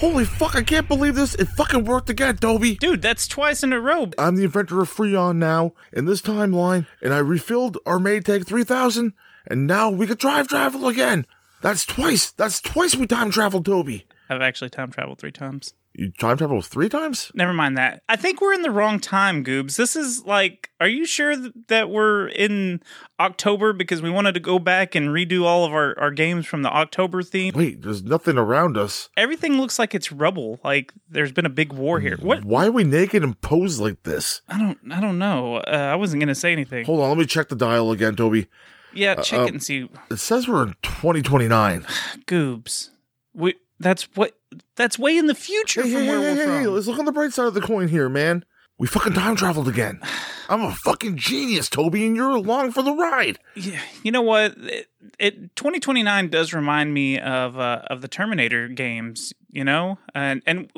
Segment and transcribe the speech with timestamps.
[0.00, 1.34] Holy fuck, I can't believe this.
[1.34, 2.76] It fucking worked again, Toby.
[2.76, 4.08] Dude, that's twice in a row.
[4.16, 9.12] I'm the inventor of Freon now in this timeline, and I refilled our Maytag 3000,
[9.46, 11.26] and now we can drive travel again.
[11.60, 12.30] That's twice.
[12.30, 14.06] That's twice we time traveled, Toby.
[14.30, 15.74] I've actually time traveled three times.
[16.00, 17.30] You time traveled three times?
[17.34, 18.02] Never mind that.
[18.08, 19.76] I think we're in the wrong time, Goobs.
[19.76, 22.80] This is like, are you sure th- that we're in
[23.20, 26.62] October because we wanted to go back and redo all of our, our games from
[26.62, 27.52] the October theme?
[27.54, 29.10] Wait, there's nothing around us.
[29.18, 30.58] Everything looks like it's rubble.
[30.64, 32.16] Like there's been a big war here.
[32.16, 32.46] What?
[32.46, 34.40] Why are we naked and posed like this?
[34.48, 34.78] I don't.
[34.90, 35.56] I don't know.
[35.56, 36.86] Uh, I wasn't gonna say anything.
[36.86, 38.46] Hold on, let me check the dial again, Toby.
[38.94, 39.90] Yeah, check uh, it and see.
[40.10, 41.84] It says we're in 2029.
[42.26, 42.88] Goobs.
[43.34, 43.56] We.
[43.78, 44.32] That's what.
[44.76, 46.60] That's way in the future Hey, from hey, where hey, we're from.
[46.60, 48.44] hey, let's look on the bright side of the coin here, man.
[48.78, 50.00] We fucking time traveled again.
[50.48, 53.38] I'm a fucking genius, Toby, and you're along for the ride.
[53.54, 54.56] Yeah, you know what?
[54.58, 59.32] It, it 2029 does remind me of uh, of the Terminator games.
[59.52, 60.70] You know, and and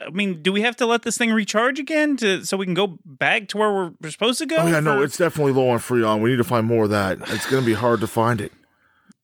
[0.00, 2.74] I mean, do we have to let this thing recharge again to so we can
[2.74, 4.56] go back to where we're, we're supposed to go?
[4.56, 6.20] Oh yeah, no, it's definitely low on Freon.
[6.22, 7.18] We need to find more of that.
[7.28, 8.52] It's gonna be hard to find it.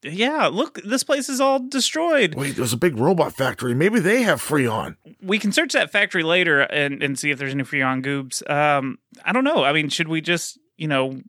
[0.04, 0.46] Yeah.
[0.46, 2.34] Look, this place is all destroyed.
[2.34, 3.74] Wait, there's a big robot factory.
[3.74, 4.96] Maybe they have Freon.
[5.22, 8.48] We can search that factory later and and see if there's any Freon goobs.
[8.48, 9.64] Um, I don't know.
[9.64, 11.20] I mean, should we just you know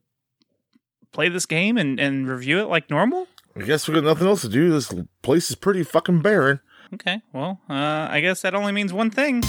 [1.12, 3.28] play this game and and review it like normal?
[3.56, 4.70] I guess we got nothing else to do.
[4.70, 6.60] This place is pretty fucking barren.
[6.94, 7.22] Okay.
[7.34, 9.42] Well, uh, I guess that only means one thing.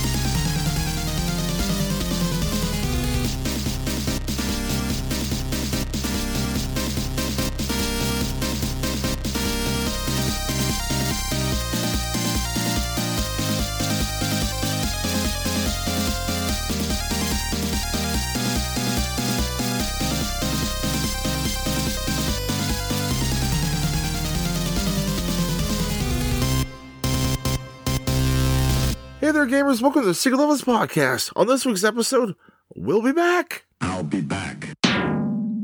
[29.66, 29.82] Gamers.
[29.82, 31.32] Welcome to the Secret Levels podcast.
[31.34, 32.36] On this week's episode,
[32.76, 33.64] we'll be back.
[33.80, 34.74] I'll be back.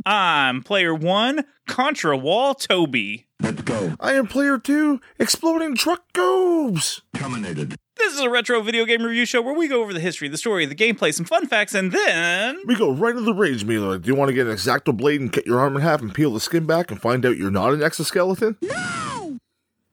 [0.05, 3.27] I'm player one, Contra Wall Toby.
[3.41, 3.95] Let's go.
[4.01, 7.03] I am player two, Exploding Truck Goobs.
[7.15, 7.77] Terminated.
[7.97, 10.37] This is a retro video game review show where we go over the history, the
[10.37, 12.59] story, the gameplay, some fun facts, and then.
[12.67, 13.99] We go right into the rage meter.
[13.99, 16.13] Do you want to get an exacto blade and cut your arm in half and
[16.13, 18.57] peel the skin back and find out you're not an exoskeleton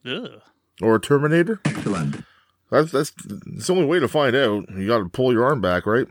[0.05, 0.41] Ugh.
[0.81, 1.59] or a Terminator?
[1.65, 2.23] Excellent.
[2.71, 4.69] That's that's, that's the only way to find out.
[4.71, 6.07] You got to pull your arm back, right?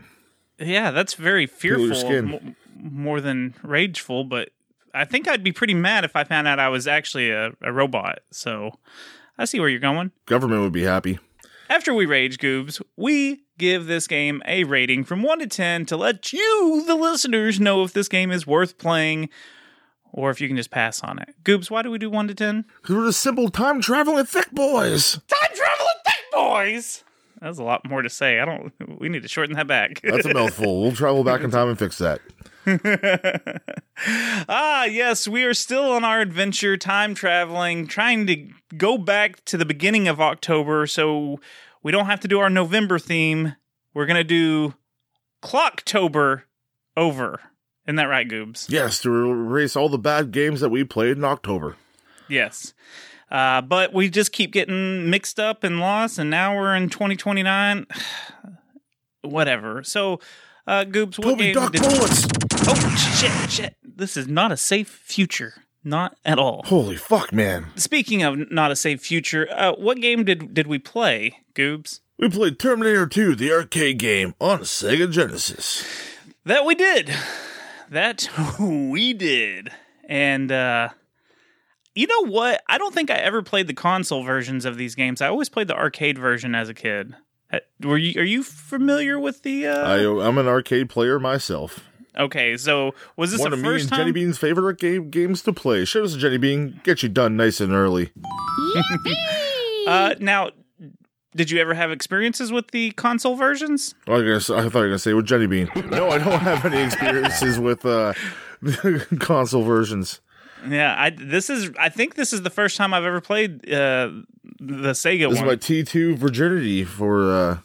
[0.59, 4.49] Yeah, that's very fearful, m- more than rageful, but
[4.93, 7.71] I think I'd be pretty mad if I found out I was actually a, a
[7.71, 8.19] robot.
[8.31, 8.77] So
[9.37, 10.11] I see where you're going.
[10.25, 11.19] Government would be happy.
[11.69, 15.97] After we rage goobs, we give this game a rating from 1 to 10 to
[15.97, 19.29] let you, the listeners, know if this game is worth playing
[20.11, 21.35] or if you can just pass on it.
[21.43, 22.65] Goobs, why do we do 1 to 10?
[22.81, 25.19] Because we're just simple time traveling thick boys.
[25.27, 25.88] Time traveling
[26.29, 27.03] thick boys!
[27.41, 28.39] That's a lot more to say.
[28.39, 28.73] I don't.
[28.99, 30.01] We need to shorten that back.
[30.01, 30.81] That's a mouthful.
[30.81, 32.19] We'll travel back in time and fix that.
[34.49, 38.47] ah, yes, we are still on our adventure, time traveling, trying to
[38.77, 41.39] go back to the beginning of October so
[41.81, 43.55] we don't have to do our November theme.
[43.93, 44.73] We're going to do
[45.41, 46.43] Clocktober
[46.97, 47.39] over.
[47.87, 48.69] Isn't that right, Goobs?
[48.69, 51.77] Yes, to erase all the bad games that we played in October.
[52.27, 52.73] Yes.
[53.31, 57.85] Uh, but we just keep getting mixed up and lost, and now we're in 2029.
[59.21, 59.83] Whatever.
[59.83, 60.19] So,
[60.65, 61.81] uh, Goobs, what Toby game did-.
[61.83, 63.75] Oh, shit, shit.
[63.83, 65.53] This is not a safe future.
[65.83, 66.63] Not at all.
[66.65, 67.67] Holy fuck, man.
[67.75, 72.01] Speaking of not a safe future, uh, what game did did we play, Goobs?
[72.17, 75.85] We played Terminator 2, the arcade game, on Sega Genesis.
[76.43, 77.13] That we did.
[77.89, 78.29] That
[78.59, 79.69] we did.
[80.03, 80.89] And uh
[81.99, 82.63] You know what?
[82.65, 85.19] I don't think I ever played the console versions of these games.
[85.19, 87.13] I always played the arcade version as a kid.
[87.51, 88.21] Uh, Were you?
[88.21, 89.67] Are you familiar with the?
[89.67, 89.85] Uh...
[89.85, 91.81] I, I'm an arcade player myself.
[92.17, 93.99] okay, so was this One the of me and time?
[93.99, 95.83] Jenny Bean's favorite game, games to play.
[95.83, 96.79] Show us Jenny Bean.
[96.85, 98.11] Get you done nice and early.
[99.87, 100.51] Uh, now,
[101.35, 103.95] did you ever have experiences with the console versions?
[104.07, 105.67] I, was I thought you were going to say with Jenny Bean.
[105.89, 108.13] No, I don't have any experiences with uh,
[109.19, 110.21] console versions.
[110.67, 114.09] Yeah, I this is I think this is the first time I've ever played uh
[114.59, 115.47] the Sega This is one.
[115.47, 117.57] my T2 virginity for uh,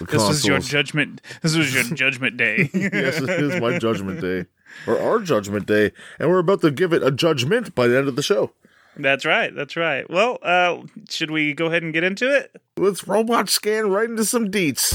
[0.00, 1.20] this was your judgment.
[1.42, 2.68] This was your judgment day.
[2.74, 4.46] yes, it is my judgment day.
[4.86, 5.92] Or our judgment day.
[6.18, 8.52] And we're about to give it a judgment by the end of the show.
[8.96, 9.54] that's right.
[9.54, 10.08] That's right.
[10.10, 10.78] Well, uh
[11.08, 12.60] should we go ahead and get into it?
[12.76, 14.92] Let's robot scan right into some deets.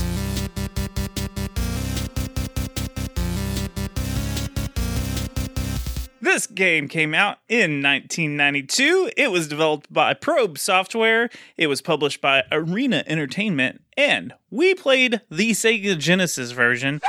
[6.35, 9.09] This game came out in 1992.
[9.15, 11.29] It was developed by Probe Software.
[11.55, 16.99] It was published by Arena Entertainment, and we played the Sega Genesis version.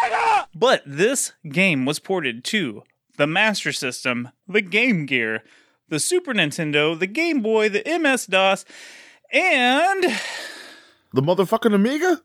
[0.55, 2.85] But this game was ported to
[3.17, 5.43] the Master System, the Game Gear,
[5.89, 8.65] the Super Nintendo, the Game Boy, the MS DOS,
[9.33, 10.05] and
[11.13, 12.23] The motherfucking Amiga?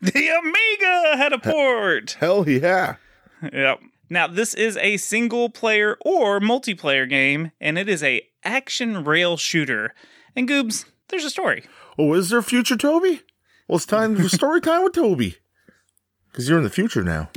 [0.00, 2.16] the Amiga had a port.
[2.20, 2.94] Hell yeah.
[3.52, 3.80] Yep.
[4.08, 9.36] Now this is a single player or multiplayer game, and it is a action rail
[9.36, 9.94] shooter.
[10.34, 11.64] And Goobs, there's a story.
[11.98, 13.22] Oh, is there future Toby?
[13.68, 15.36] Well, it's time for story time with Toby.
[16.30, 17.30] Because you're in the future now.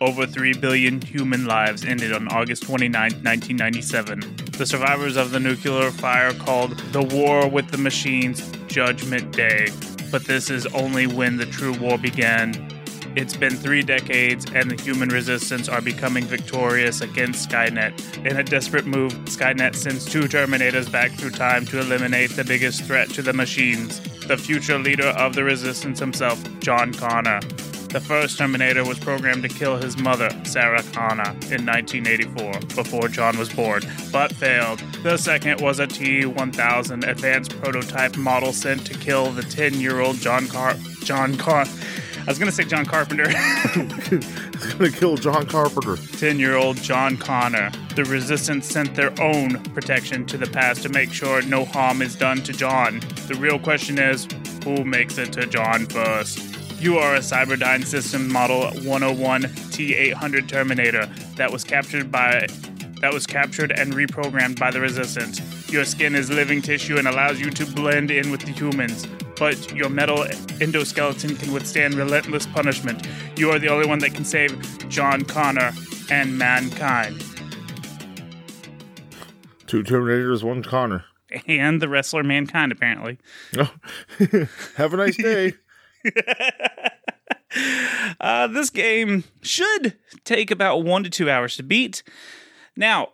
[0.00, 4.20] Over 3 billion human lives ended on August 29, 1997.
[4.56, 9.68] The survivors of the nuclear fire called the War with the Machines Judgment Day.
[10.12, 12.67] But this is only when the true war began.
[13.16, 18.26] It's been three decades, and the human resistance are becoming victorious against Skynet.
[18.26, 22.84] In a desperate move, Skynet sends two Terminators back through time to eliminate the biggest
[22.84, 27.40] threat to the machines the future leader of the resistance himself, John Connor.
[27.88, 33.38] The first Terminator was programmed to kill his mother, Sarah Connor, in 1984, before John
[33.38, 33.82] was born,
[34.12, 34.80] but failed.
[35.02, 40.00] The second was a T 1000 advanced prototype model sent to kill the 10 year
[40.00, 40.76] old John Car.
[41.04, 41.38] John.
[42.28, 43.24] I was to say John Carpenter.
[44.58, 45.96] It's gonna kill John Carpenter.
[45.96, 47.70] 10 year old John Connor.
[47.94, 52.16] The Resistance sent their own protection to the past to make sure no harm is
[52.16, 53.00] done to John.
[53.28, 54.28] The real question is
[54.62, 56.82] who makes it to John first?
[56.82, 62.46] You are a Cyberdyne System Model 101 T800 Terminator that was captured by
[63.00, 65.40] that was captured and reprogrammed by the Resistance.
[65.72, 69.06] Your skin is living tissue and allows you to blend in with the humans,
[69.38, 73.06] but your metal endoskeleton can withstand relentless punishment.
[73.36, 75.72] You are the only one that can save John Connor
[76.10, 77.20] and mankind.
[79.66, 81.04] Two Terminators, one Connor.
[81.46, 83.18] And the wrestler Mankind, apparently.
[83.58, 83.70] Oh,
[84.76, 85.54] have a nice day.
[88.20, 92.02] Uh, this game should take about one to two hours to beat.
[92.76, 93.08] Now,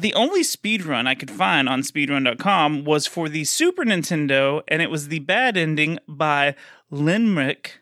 [0.00, 4.90] the only speedrun I could find on speedrun.com was for the Super Nintendo, and it
[4.90, 6.54] was the bad ending by
[6.90, 7.80] Limerick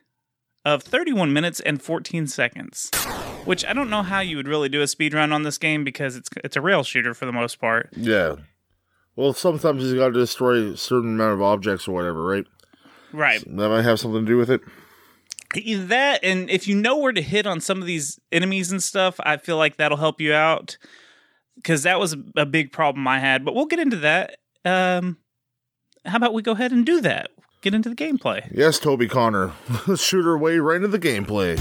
[0.65, 2.91] of 31 minutes and 14 seconds.
[3.45, 6.17] Which I don't know how you would really do a speedrun on this game because
[6.17, 7.89] it's it's a rail shooter for the most part.
[7.97, 8.37] Yeah.
[9.17, 12.45] Well, sometimes you've gotta destroy a certain amount of objects or whatever, right?
[13.13, 13.43] Right.
[13.47, 14.61] That might have something to do with it.
[15.57, 18.83] Either that, and if you know where to hit on some of these enemies and
[18.83, 20.77] stuff, I feel like that'll help you out.
[21.59, 24.39] Because that was a big problem I had, but we'll get into that.
[24.65, 25.19] Um,
[26.05, 27.31] how about we go ahead and do that?
[27.61, 28.49] Get into the gameplay.
[28.55, 29.53] Yes, Toby Connor.
[29.87, 31.59] Let's shoot our way right into the gameplay.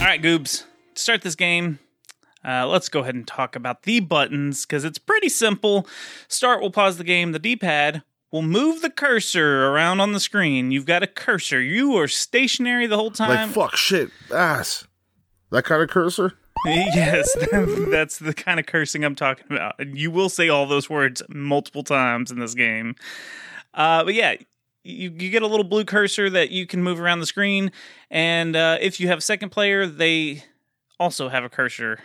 [0.00, 1.78] All right, Goobs, to start this game,
[2.44, 5.86] uh, let's go ahead and talk about the buttons because it's pretty simple.
[6.26, 7.32] Start, we'll pause the game.
[7.32, 10.72] The D pad will move the cursor around on the screen.
[10.72, 11.60] You've got a cursor.
[11.60, 13.28] You are stationary the whole time.
[13.28, 14.88] Like fuck, shit, ass.
[15.50, 16.32] That kind of cursor?
[16.64, 17.36] yes,
[17.90, 19.74] that's the kind of cursing I'm talking about.
[19.78, 22.94] And you will say all those words multiple times in this game.
[23.74, 24.36] Uh, but yeah,
[24.84, 27.72] you, you get a little blue cursor that you can move around the screen.
[28.10, 30.44] And uh, if you have a second player, they
[30.98, 32.00] also have a cursor,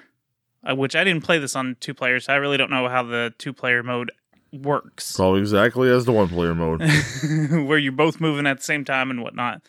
[0.67, 2.25] uh, which I didn't play this on two players.
[2.25, 4.11] So I really don't know how the two player mode
[4.51, 6.81] works, Probably exactly as the one player mode.
[7.67, 9.61] where you're both moving at the same time and whatnot.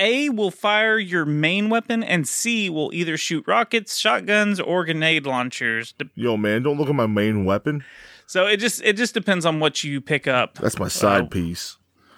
[0.00, 5.24] A will fire your main weapon, and C will either shoot rockets, shotguns, or grenade
[5.24, 5.94] launchers.
[6.16, 7.84] Yo, man, don't look at my main weapon.
[8.26, 10.54] So it just it just depends on what you pick up.
[10.54, 11.26] That's my side Oh.
[11.28, 11.76] piece.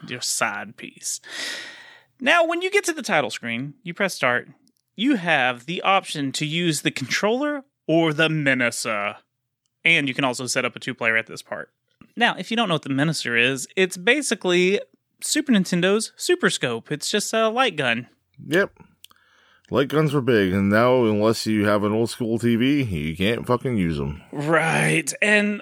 [0.08, 1.20] your side piece.
[2.20, 4.48] Now, when you get to the title screen, you press start.
[4.98, 9.16] you have the option to use the controller or the Menacer.
[9.84, 11.70] And you can also set up a two player at this part.
[12.16, 14.80] Now, if you don't know what the Menacer is, it's basically
[15.20, 16.90] Super Nintendo's Super Scope.
[16.90, 18.08] It's just a light gun.
[18.46, 18.78] Yep.
[19.70, 23.46] Light guns were big, and now, unless you have an old school TV, you can't
[23.46, 24.22] fucking use them.
[24.32, 25.12] Right.
[25.20, 25.60] And,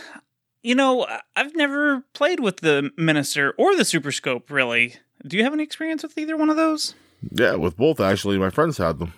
[0.62, 4.94] you know, I've never played with the Menacer or the Super Scope, really.
[5.26, 6.94] Do you have any experience with either one of those?
[7.30, 8.38] Yeah, with both, actually.
[8.38, 9.12] My friends had them.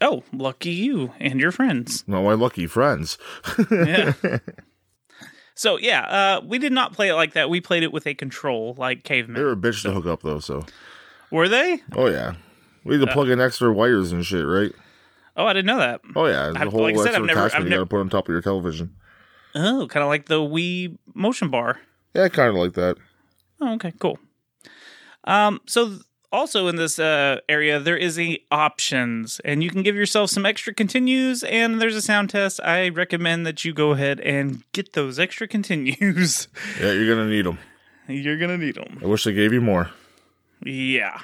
[0.00, 2.02] Oh, lucky you and your friends.
[2.06, 3.18] Not my lucky friends.
[3.70, 4.14] Yeah.
[5.56, 7.50] So, yeah, uh, we did not play it like that.
[7.50, 9.34] We played it with a control, like caveman.
[9.34, 10.64] They were a bitch to hook up, though, so.
[11.32, 11.80] Were they?
[11.96, 12.34] Oh, yeah.
[12.84, 14.70] We had to plug in extra wires and shit, right?
[15.36, 16.00] Oh, I didn't know that.
[16.14, 16.52] Oh, yeah.
[16.54, 18.00] I've- a whole like I said, extra I've never- attachment I've you never- gotta put
[18.00, 18.94] on top of your television.
[19.56, 21.80] Oh, kind of like the Wii motion bar.
[22.14, 22.96] Yeah, kind of like that.
[23.60, 24.18] Oh, okay, cool.
[25.24, 26.00] Um, so th-
[26.36, 30.44] also in this uh, area there is a options, and you can give yourself some
[30.44, 32.60] extra continues, and there's a sound test.
[32.62, 36.48] I recommend that you go ahead and get those extra continues.
[36.80, 37.58] Yeah, you're gonna need them.
[38.06, 38.98] You're gonna need them.
[39.02, 39.90] I wish they gave you more.
[40.64, 41.20] Yeah.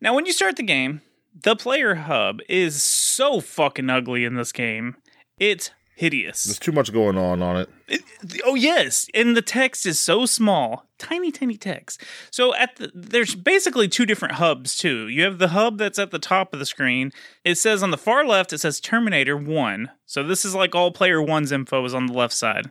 [0.00, 1.00] Now, when you start the game,
[1.42, 4.96] the player hub is so fucking ugly in this game.
[5.38, 6.44] It's hideous.
[6.44, 8.02] There's too much going on on it.
[8.44, 12.02] Oh yes, and the text is so small, tiny, tiny text.
[12.30, 15.08] So at the, there's basically two different hubs too.
[15.08, 17.12] You have the hub that's at the top of the screen.
[17.44, 19.90] It says on the far left, it says Terminator One.
[20.06, 22.70] So this is like all player one's info is on the left side.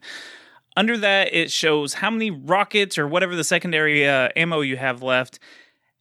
[0.75, 5.03] Under that, it shows how many rockets or whatever the secondary uh, ammo you have
[5.03, 5.39] left,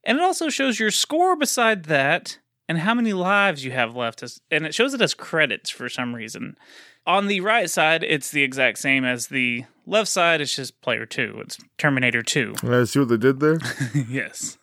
[0.04, 2.38] and it also shows your score beside that
[2.68, 4.22] and how many lives you have left.
[4.22, 6.56] As, and it shows it as credits for some reason.
[7.06, 10.40] On the right side, it's the exact same as the left side.
[10.40, 11.38] It's just player two.
[11.40, 12.54] It's Terminator 2.
[12.62, 13.58] I see what they did there?
[14.08, 14.58] yes.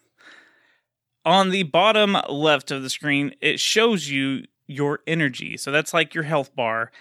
[1.25, 5.57] On the bottom left of the screen, it shows you your energy.
[5.57, 6.91] So that's like your health bar.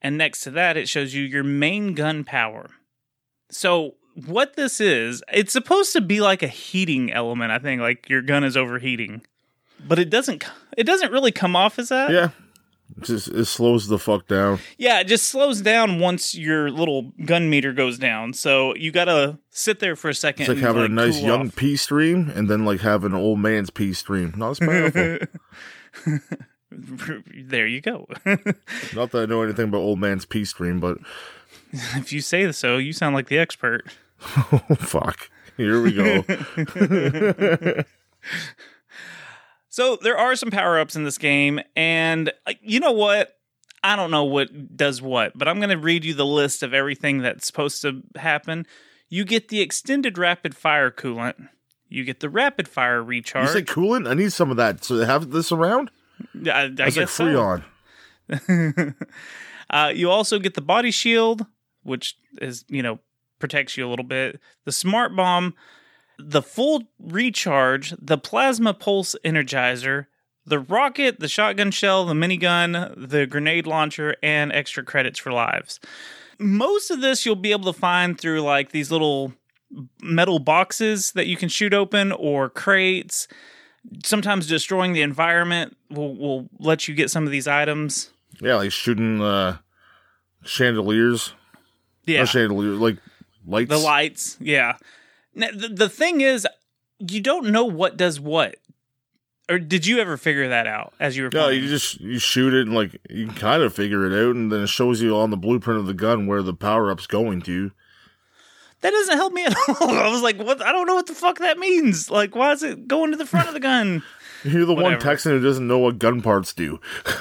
[0.00, 2.70] And next to that, it shows you your main gun power.
[3.50, 3.94] So,
[4.26, 8.20] what this is, it's supposed to be like a heating element, I think, like your
[8.20, 9.22] gun is overheating.
[9.86, 10.44] But it doesn't
[10.76, 12.10] it doesn't really come off as that.
[12.10, 12.30] yeah.
[13.02, 14.60] It just it slows the fuck down.
[14.78, 18.32] Yeah, it just slows down once your little gun meter goes down.
[18.32, 20.42] So you gotta sit there for a second.
[20.42, 21.56] It's like having a nice cool young off.
[21.56, 24.32] pea stream and then like having an old man's pea stream.
[24.36, 25.18] Not as powerful.
[26.70, 28.06] there you go.
[28.94, 30.98] Not that I know anything about old man's pea stream, but
[31.72, 33.84] if you say so, you sound like the expert.
[34.36, 35.28] oh fuck.
[35.56, 36.24] Here we go.
[39.72, 43.38] So there are some power ups in this game, and you know what?
[43.82, 46.74] I don't know what does what, but I'm going to read you the list of
[46.74, 48.66] everything that's supposed to happen.
[49.08, 51.48] You get the extended rapid fire coolant.
[51.88, 53.48] You get the rapid fire recharge.
[53.48, 54.06] you say coolant?
[54.06, 54.84] I need some of that.
[54.84, 55.90] So they have this around?
[56.44, 57.62] I, I That's guess like
[58.28, 58.94] so.
[59.70, 61.46] Uh, you also get the body shield,
[61.82, 62.98] which is you know
[63.38, 64.38] protects you a little bit.
[64.66, 65.54] The smart bomb,
[66.24, 70.06] the full recharge, the plasma pulse energizer,
[70.44, 75.80] the rocket, the shotgun shell, the minigun, the grenade launcher, and extra credits for lives.
[76.38, 79.32] Most of this you'll be able to find through like these little
[80.02, 83.28] metal boxes that you can shoot open or crates.
[84.04, 88.10] Sometimes destroying the environment will, will let you get some of these items.
[88.40, 89.58] Yeah, like shooting uh
[90.44, 91.34] chandeliers.
[92.04, 92.20] Yeah.
[92.20, 92.98] Not chandeliers, like
[93.46, 93.68] lights.
[93.68, 94.76] the lights yeah
[95.34, 96.46] now, the, the thing is
[96.98, 98.56] you don't know what does what.
[99.50, 101.62] Or did you ever figure that out as you were No, playing?
[101.64, 104.50] you just you shoot it and like you can kind of figure it out, and
[104.52, 107.42] then it shows you on the blueprint of the gun where the power up's going
[107.42, 107.72] to.
[108.82, 109.90] that doesn't help me at all.
[109.90, 110.62] I was like what?
[110.62, 112.08] I don't know what the fuck that means.
[112.10, 114.02] Like why is it going to the front of the gun
[114.44, 116.80] You're the one Texan who doesn't know what gun parts do.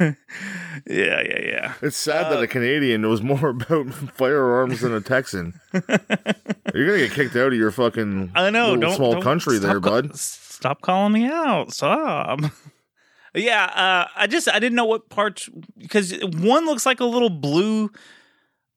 [0.00, 0.14] yeah
[0.86, 5.58] yeah yeah It's sad Uh, that a Canadian knows more about firearms than a Texan.
[5.72, 9.68] You're gonna get kicked out of your fucking i know don't small don't- country stop
[9.70, 10.16] there, ca- bud.
[10.16, 12.40] stop calling me out stop
[13.34, 17.30] yeah uh i just i didn't know what parts because one looks like a little
[17.30, 17.90] blue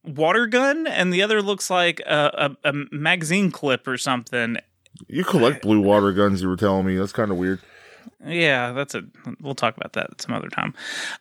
[0.03, 4.57] water gun and the other looks like a, a, a magazine clip or something
[5.07, 6.41] You collect blue water guns.
[6.41, 7.59] You were telling me that's kind of weird.
[8.25, 9.03] yeah that's a
[9.41, 10.73] we'll talk about that some other time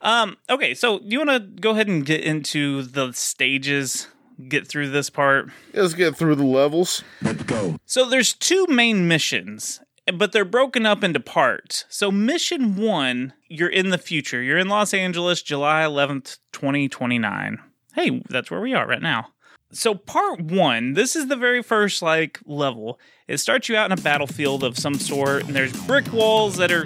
[0.02, 4.08] um okay so do you want to go ahead and get into the stages
[4.48, 7.02] get through this part Let's get through the levels.
[7.22, 7.76] Let's go.
[7.84, 9.80] So there's two main missions,
[10.14, 11.84] but they're broken up into parts.
[11.90, 14.42] So mission 1, you're in the future.
[14.42, 17.58] You're in Los Angeles, July 11th, 2029.
[17.94, 19.28] Hey, that's where we are right now.
[19.72, 22.98] So part one, this is the very first like level.
[23.28, 26.72] It starts you out in a battlefield of some sort, and there's brick walls that
[26.72, 26.84] are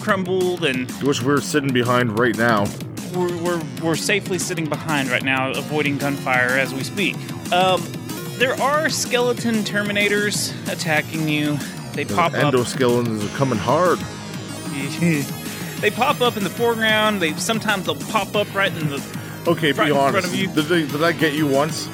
[0.00, 2.66] crumbled, and Which we're sitting behind right now.
[3.14, 7.16] we're, we're, we're safely sitting behind right now, avoiding gunfire as we speak.
[7.52, 7.82] Um,
[8.38, 11.58] there are skeleton terminators attacking you.
[11.94, 12.54] They pop up.
[12.54, 13.98] Endoskeletons are coming hard.
[15.80, 17.20] they pop up in the foreground.
[17.20, 19.04] They sometimes they'll pop up right in the.
[19.48, 20.28] Okay, Right be in front honest.
[20.28, 20.46] of you.
[20.46, 21.88] Did, they, did I get you once?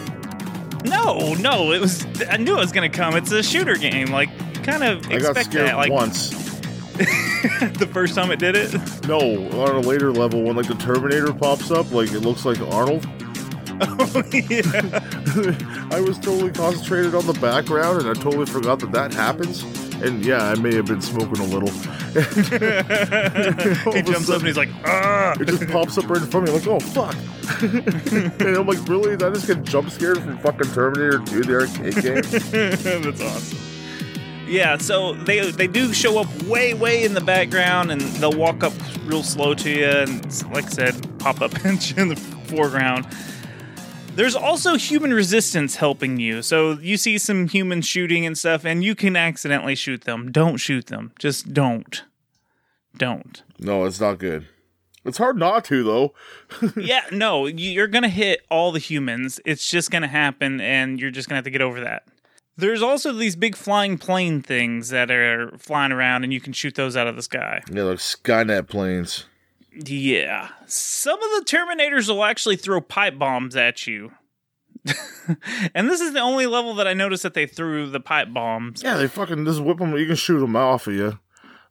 [0.89, 2.07] No, no, it was.
[2.29, 3.17] I knew it was gonna come.
[3.17, 4.09] It's a shooter game.
[4.09, 4.29] Like,
[4.63, 5.77] kind of I got expect scared that.
[5.77, 6.31] Like once.
[6.97, 8.73] the first time it did it.
[9.07, 12.61] No, on a later level when like the Terminator pops up, like it looks like
[12.61, 13.07] Arnold.
[13.79, 14.65] Oh, yeah.
[15.91, 19.65] I was totally concentrated on the background and I totally forgot that that happens.
[20.03, 21.71] And yeah, I may have been smoking a little.
[23.93, 25.35] he jumps up and he's like, ah.
[25.41, 27.15] It just pops up right in front of me, like, oh fuck.
[27.63, 29.17] and I'm like, really?
[29.17, 32.15] Did I just get jump scared from fucking Terminator 2, the arcade game?
[33.03, 33.59] That's awesome.
[34.47, 38.63] Yeah, so they they do show up way way in the background, and they'll walk
[38.63, 38.73] up
[39.05, 43.09] real slow to you, and like I said, pop up in the foreground.
[44.17, 48.83] There's also human resistance helping you, so you see some humans shooting and stuff, and
[48.83, 50.33] you can accidentally shoot them.
[50.33, 51.13] Don't shoot them.
[51.19, 52.03] Just don't.
[52.97, 53.43] Don't.
[53.59, 54.47] no, it's not good.
[55.05, 56.15] It's hard not to though.
[56.77, 59.39] yeah, no, you- you're gonna hit all the humans.
[59.45, 62.05] It's just gonna happen, and you're just gonna have to get over that.
[62.57, 66.75] There's also these big flying plane things that are flying around, and you can shoot
[66.75, 67.63] those out of the sky.
[67.71, 69.27] Yeah, like Skynet planes.
[69.85, 74.13] Yeah, some of the Terminators will actually throw pipe bombs at you.
[75.75, 78.83] and this is the only level that I noticed that they threw the pipe bombs.
[78.83, 79.97] Yeah, they fucking just whip them.
[79.97, 81.19] You can shoot them off of you,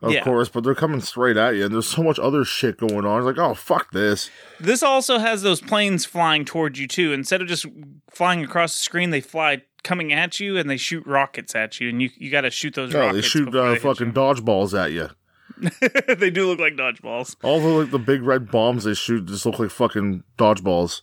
[0.01, 0.23] of Yeah.
[0.23, 1.65] course, but they're coming straight at you.
[1.65, 3.19] And there's so much other shit going on.
[3.19, 4.29] It's like, oh fuck this.
[4.59, 7.13] This also has those planes flying towards you too.
[7.13, 7.65] Instead of just
[8.11, 11.89] flying across the screen, they fly coming at you and they shoot rockets at you,
[11.89, 13.15] and you you got to shoot those No, rockets.
[13.17, 15.09] they shoot uh, they fucking dodgeballs at you.
[16.17, 17.35] they do look like dodgeballs.
[17.43, 21.01] All the like the big red bombs they shoot just look like fucking dodgeballs.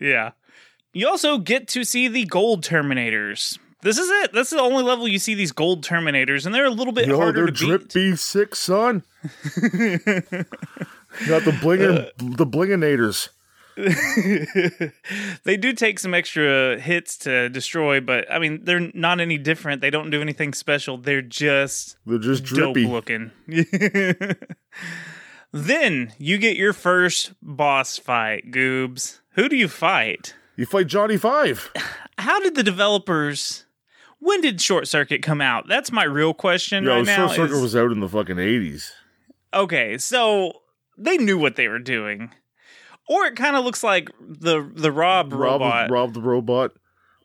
[0.00, 0.32] Yeah.
[0.92, 3.58] You also get to see the gold Terminators.
[3.82, 4.32] This is it.
[4.32, 7.06] This is the only level you see these gold Terminators, and they're a little bit
[7.06, 7.92] Yo, harder they're to drip beat.
[7.94, 9.02] B six, son.
[11.28, 13.28] Got the Uh, blingin the blinginators.
[15.44, 19.80] they do take some extra hits to destroy, but I mean they're not any different.
[19.80, 20.98] They don't do anything special.
[20.98, 22.86] They're just They're just dope drippy.
[22.86, 23.30] looking.
[25.52, 29.20] then you get your first boss fight, Goobs.
[29.32, 30.34] Who do you fight?
[30.56, 31.70] You fight Johnny Five.
[32.18, 33.64] How did the developers?
[34.20, 35.66] When did Short Circuit come out?
[35.68, 37.26] That's my real question Yo, right now.
[37.26, 38.92] Short Circuit is- was out in the fucking eighties.
[39.52, 40.52] okay, so
[40.96, 42.30] they knew what they were doing,
[43.08, 45.90] or it kind of looks like the the Rob, Rob, robot.
[45.90, 46.72] Rob the robot.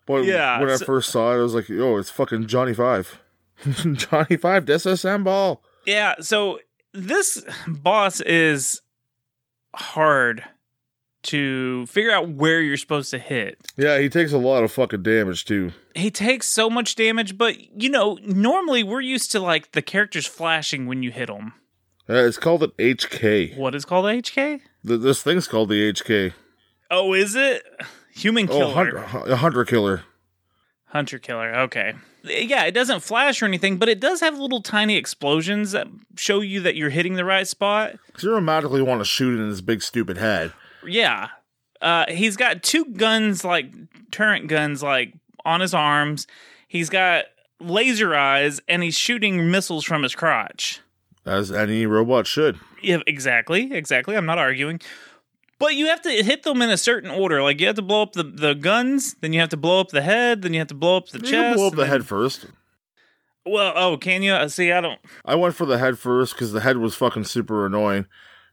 [0.06, 2.74] But Yeah, when I so- first saw it, I was like, "Oh, it's fucking Johnny
[2.74, 3.20] Five.
[3.94, 6.60] Johnny Five, disassemble." Yeah, so
[6.94, 8.82] this boss is
[9.76, 10.44] hard
[11.22, 13.58] to figure out where you're supposed to hit.
[13.78, 15.72] Yeah, he takes a lot of fucking damage too.
[15.94, 20.26] He takes so much damage, but you know, normally we're used to like the characters
[20.26, 21.54] flashing when you hit them.
[22.10, 23.56] Uh, it's called an HK.
[23.58, 24.62] What is called HK?
[24.88, 26.34] Th- This thing's called the HK.
[26.90, 27.64] Oh, is it?
[28.16, 28.66] Human killer.
[28.66, 28.98] Oh, hunter,
[29.32, 30.04] a hunter killer.
[30.86, 31.54] Hunter killer.
[31.56, 31.94] Okay.
[32.24, 36.42] Yeah, it doesn't flash or anything, but it does have little tiny explosions that show
[36.42, 37.96] you that you're hitting the right spot.
[38.08, 40.52] Because you automatically want to shoot it in his big stupid head.
[40.86, 41.28] Yeah.
[41.80, 43.72] Uh, he's got two guns, like
[44.12, 45.14] turret guns, like
[45.46, 46.26] on his arms.
[46.68, 47.26] He's got
[47.62, 50.82] laser eyes, and he's shooting missiles from his crotch.
[51.30, 52.60] As any robot should.
[52.82, 54.16] Yeah, exactly, exactly.
[54.18, 54.82] I'm not arguing.
[55.60, 57.44] But you have to hit them in a certain order.
[57.44, 59.90] Like you have to blow up the, the guns, then you have to blow up
[59.90, 61.34] the head, then you have to blow up the You chest.
[61.34, 62.48] can blow up the then- head first.
[63.46, 64.34] Well, oh, can you?
[64.34, 65.00] Uh, See, I don't.
[65.26, 68.06] I went for the head first because the head was fucking super annoying,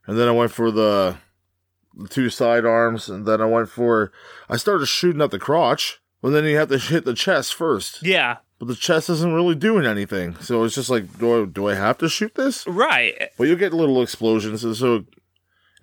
[0.06, 1.16] and then I went for the,
[1.94, 4.10] the two side arms, and then I went for.
[4.48, 8.02] I started shooting at the crotch, but then you have to hit the chest first.
[8.02, 11.68] Yeah, But the chest isn't really doing anything, so it's just like, do I, do
[11.68, 12.66] I have to shoot this?
[12.66, 13.28] right.
[13.36, 15.04] But you get little explosions, and so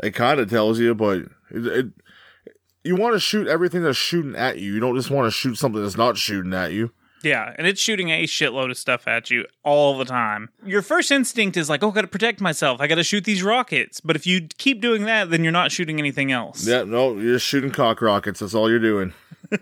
[0.01, 1.19] it kind of tells you, but
[1.51, 1.85] it, it
[2.83, 4.73] you want to shoot everything that's shooting at you.
[4.73, 6.91] You don't just want to shoot something that's not shooting at you.
[7.23, 10.49] Yeah, and it's shooting a shitload of stuff at you all the time.
[10.65, 12.81] Your first instinct is like, oh, I gotta protect myself.
[12.81, 14.01] I gotta shoot these rockets.
[14.01, 16.67] But if you keep doing that, then you're not shooting anything else.
[16.67, 18.41] Yeah, no, you're just shooting cock rockets.
[18.41, 19.13] That's all you're doing.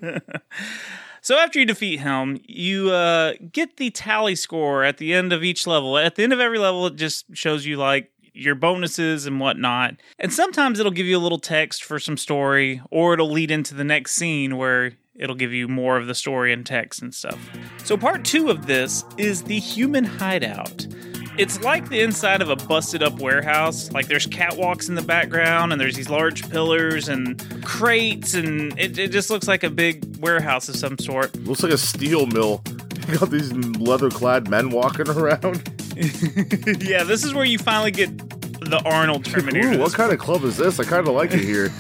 [1.24, 5.44] So after you defeat Helm, you uh, get the tally score at the end of
[5.44, 6.00] each level.
[6.00, 9.98] At the end of every level, it just shows you like your bonuses and whatnot.
[10.18, 13.76] And sometimes it'll give you a little text for some story, or it'll lead into
[13.76, 17.40] the next scene where it'll give you more of the story and text and stuff.
[17.84, 20.88] So, part two of this is the human hideout.
[21.38, 23.92] It's like the inside of a busted up warehouse.
[23.92, 28.98] Like there's catwalks in the background, and there's these large pillars and crates, and it,
[28.98, 31.36] it just looks like a big warehouse of some sort.
[31.38, 32.62] Looks like a steel mill.
[33.08, 35.68] You got these leather clad men walking around.
[36.82, 38.16] yeah, this is where you finally get
[38.62, 39.74] the Arnold Terminator.
[39.74, 40.80] Ooh, what kind of club is this?
[40.80, 41.72] I kind of like it here.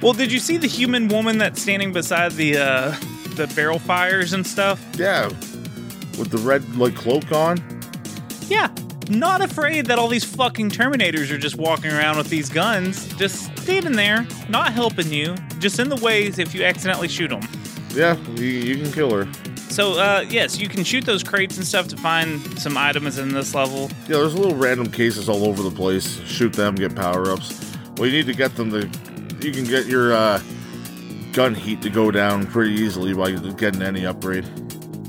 [0.02, 2.96] well, did you see the human woman that's standing beside the uh,
[3.34, 4.84] the barrel fires and stuff?
[4.96, 5.26] yeah,
[6.18, 7.81] with the red like cloak on.
[8.48, 8.68] Yeah,
[9.08, 13.56] not afraid that all these fucking Terminators are just walking around with these guns, just
[13.58, 17.42] standing there, not helping you, just in the ways if you accidentally shoot them.
[17.94, 19.32] Yeah, you, you can kill her.
[19.68, 23.30] So, uh, yes, you can shoot those crates and stuff to find some items in
[23.30, 23.88] this level.
[24.02, 26.20] Yeah, there's little random cases all over the place.
[26.26, 27.74] Shoot them, get power ups.
[27.96, 28.86] Well, you need to get them to.
[29.44, 30.42] You can get your uh,
[31.32, 34.44] gun heat to go down pretty easily by getting any upgrade.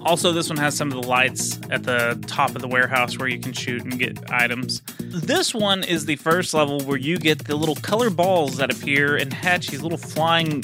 [0.05, 3.27] Also, this one has some of the lights at the top of the warehouse where
[3.27, 4.81] you can shoot and get items.
[4.99, 9.15] This one is the first level where you get the little color balls that appear
[9.15, 10.61] and hatch these little flying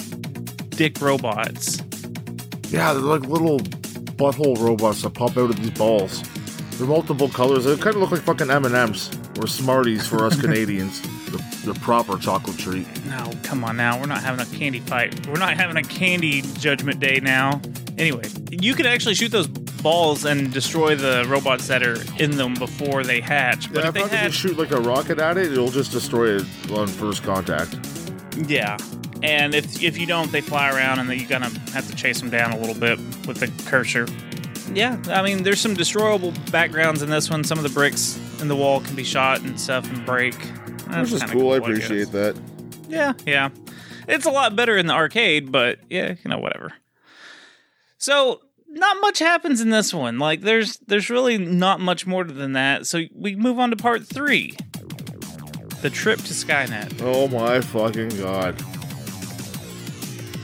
[0.70, 1.82] dick robots.
[2.70, 6.22] Yeah, they're like little butthole robots that pop out of these balls.
[6.78, 7.66] They're multiple colors.
[7.66, 11.02] They kind of look like fucking M and M's or Smarties for us Canadians.
[11.30, 12.88] The, the proper chocolate treat.
[13.06, 14.00] No, come on now.
[14.00, 15.28] We're not having a candy fight.
[15.28, 17.62] We're not having a candy judgment day now.
[18.00, 22.54] Anyway, you can actually shoot those balls and destroy the robots that are in them
[22.54, 23.72] before they hatch.
[23.72, 25.92] But yeah, if they I hatch, just shoot like a rocket at it, it'll just
[25.92, 27.78] destroy it on first contact.
[28.48, 28.78] yeah.
[29.22, 32.22] And if if you don't, they fly around and then you're gonna have to chase
[32.22, 34.08] them down a little bit with the cursor.
[34.74, 37.44] Yeah, I mean, there's some destroyable backgrounds in this one.
[37.44, 40.36] Some of the bricks in the wall can be shot and stuff and break.
[40.88, 41.52] That's Which is kinda cool.
[41.52, 42.38] I appreciate that.
[42.88, 43.50] Yeah, yeah.
[44.08, 46.72] It's a lot better in the arcade, but yeah, you know, whatever.
[48.00, 50.18] So not much happens in this one.
[50.20, 52.88] Like there's there's really not much more than that.
[52.88, 54.56] So we move on to part three.
[55.82, 57.02] The trip to Skynet.
[57.02, 58.58] Oh my fucking god.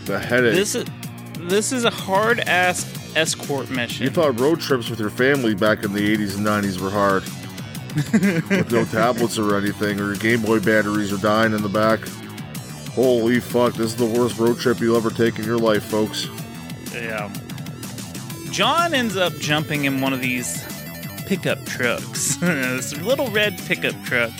[0.06, 0.54] The headache.
[0.54, 0.86] This is
[1.40, 4.04] this is a hard ass escort mission.
[4.04, 7.24] you thought road trips with your family back in the 80s and 90s were hard.
[8.50, 12.02] with no tablets or anything, or your Game Boy batteries are dying in the back.
[12.90, 16.28] Holy fuck, this is the worst road trip you'll ever take in your life, folks.
[16.94, 17.34] Yeah.
[18.56, 20.64] John ends up jumping in one of these
[21.26, 22.36] pickup trucks.
[22.40, 24.32] this little red pickup truck.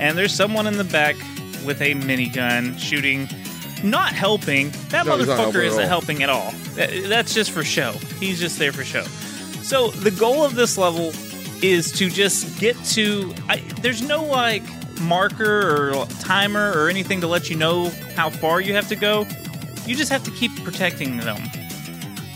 [0.00, 1.14] And there's someone in the back
[1.64, 3.28] with a minigun shooting,
[3.84, 4.70] not helping.
[4.88, 6.50] That No, he's not helping motherfucker isn't helping at all.
[6.74, 7.92] That's just for show.
[8.18, 9.04] He's just there for show.
[9.62, 11.12] So the goal of this level
[11.62, 13.32] is to just get to.
[13.48, 14.64] I, there's no like
[15.02, 19.24] marker or timer or anything to let you know how far you have to go.
[19.86, 21.38] You just have to keep protecting them.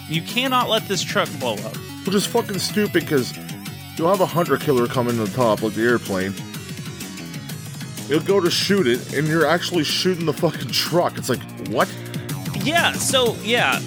[0.09, 1.77] You cannot let this truck blow up.
[2.07, 3.37] Which is fucking stupid because
[3.97, 6.35] you'll have a hunter killer come in the top like the airplane.
[8.09, 11.19] You'll go to shoot it, and you're actually shooting the fucking truck.
[11.19, 11.93] It's like, what?
[12.63, 13.81] Yeah, so yeah,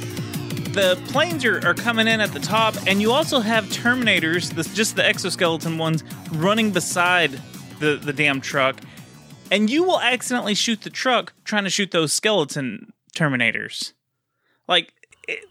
[0.74, 4.74] the planes are, are coming in at the top, and you also have Terminators, this,
[4.74, 6.04] just the exoskeleton ones,
[6.34, 7.40] running beside
[7.80, 8.78] the, the damn truck.
[9.52, 13.94] And you will accidentally shoot the truck trying to shoot those skeleton Terminators.
[14.68, 14.94] Like,
[15.28, 15.44] it,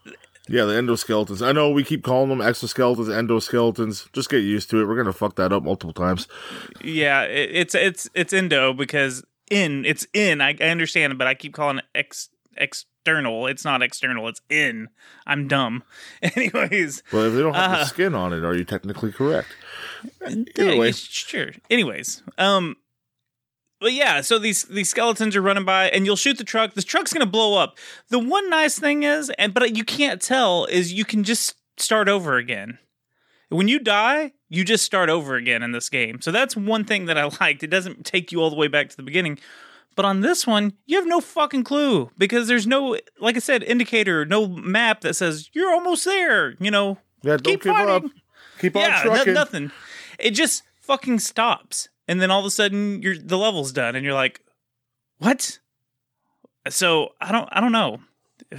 [0.49, 1.47] Yeah, the endoskeletons.
[1.47, 4.11] I know we keep calling them exoskeletons, endoskeletons.
[4.13, 4.87] Just get used to it.
[4.87, 6.27] We're gonna fuck that up multiple times.
[6.83, 10.41] yeah, it, it's it's it's Indo because in it's in.
[10.41, 13.47] I, I understand it, but I keep calling it ex external.
[13.47, 14.27] It's not external.
[14.29, 14.89] It's in.
[15.27, 15.83] I'm dumb.
[16.23, 17.79] Anyways, well, if they don't have Uh.
[17.79, 19.49] the skin on it, are you technically correct?
[20.25, 20.87] Anyway.
[20.87, 21.51] yeah, sure.
[21.71, 22.77] Anyways, um,
[23.81, 26.75] but yeah, so these these skeletons are running by, and you'll shoot the truck.
[26.75, 27.79] This truck's gonna blow up.
[28.09, 32.09] The one nice thing is, and but you can't tell, is you can just start
[32.09, 32.79] over again.
[33.51, 36.21] When you die, you just start over again in this game.
[36.21, 37.63] So that's one thing that I liked.
[37.63, 39.39] It doesn't take you all the way back to the beginning.
[39.97, 43.65] But on this one, you have no fucking clue because there's no, like I said,
[43.65, 46.55] indicator, no map that says you're almost there.
[46.61, 48.03] You know, Yeah, don't Keep give up.
[48.03, 48.11] fighting.
[48.61, 49.35] Keep on yeah, no- trucking.
[49.35, 49.71] nothing.
[50.21, 54.05] It just fucking stops, and then all of a sudden, you're the level's done, and
[54.05, 54.41] you're like,
[55.19, 55.59] "What?"
[56.69, 58.01] So I don't, I don't know.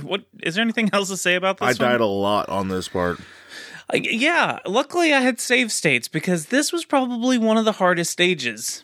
[0.01, 1.65] What is there anything else to say about this?
[1.79, 1.91] I one?
[1.91, 3.19] died a lot on this part.
[3.19, 7.73] Uh, like, yeah, luckily I had save states because this was probably one of the
[7.73, 8.83] hardest stages.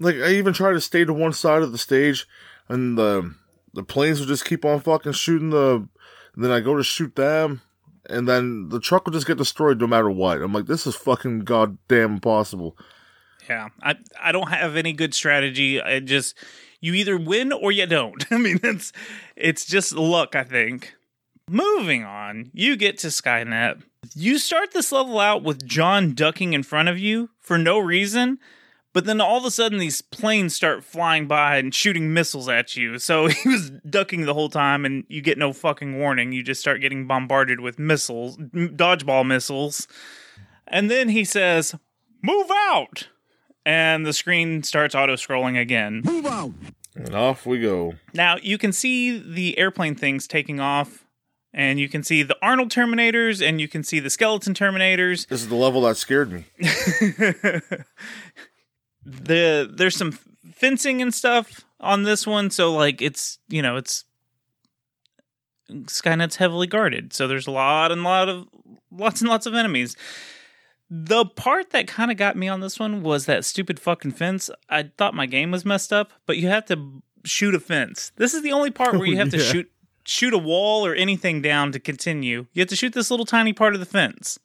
[0.00, 2.26] Like I even tried to stay to one side of the stage,
[2.68, 3.34] and the
[3.74, 5.86] the planes would just keep on fucking shooting the.
[6.36, 7.60] Then I go to shoot them,
[8.10, 10.42] and then the truck would just get destroyed no matter what.
[10.42, 12.76] I'm like, this is fucking goddamn impossible.
[13.48, 15.80] Yeah, I I don't have any good strategy.
[15.80, 16.36] I just
[16.80, 18.24] you either win or you don't.
[18.30, 18.92] I mean, it's
[19.36, 20.94] it's just luck, I think.
[21.50, 23.82] Moving on, you get to Skynet.
[24.14, 28.38] You start this level out with John ducking in front of you for no reason,
[28.94, 32.76] but then all of a sudden these planes start flying by and shooting missiles at
[32.76, 32.98] you.
[32.98, 36.32] So he was ducking the whole time and you get no fucking warning.
[36.32, 39.86] You just start getting bombarded with missiles, dodgeball missiles.
[40.66, 41.74] And then he says,
[42.22, 43.08] "Move out."
[43.66, 46.02] And the screen starts auto scrolling again.
[46.04, 46.52] Move out.
[46.94, 47.94] And off we go.
[48.12, 51.04] Now you can see the airplane things taking off,
[51.52, 55.26] and you can see the Arnold Terminators, and you can see the Skeleton Terminators.
[55.26, 56.44] This is the level that scared me.
[59.04, 60.12] the there's some
[60.52, 64.04] fencing and stuff on this one, so like it's you know it's
[65.70, 68.46] Skynet's heavily guarded, so there's a lot and lot of
[68.90, 69.96] lots and lots of enemies.
[70.96, 74.48] The part that kind of got me on this one was that stupid fucking fence.
[74.68, 78.12] I thought my game was messed up, but you have to shoot a fence.
[78.14, 79.42] This is the only part where you oh, have to yeah.
[79.42, 79.72] shoot
[80.04, 82.46] shoot a wall or anything down to continue.
[82.52, 84.38] You have to shoot this little tiny part of the fence,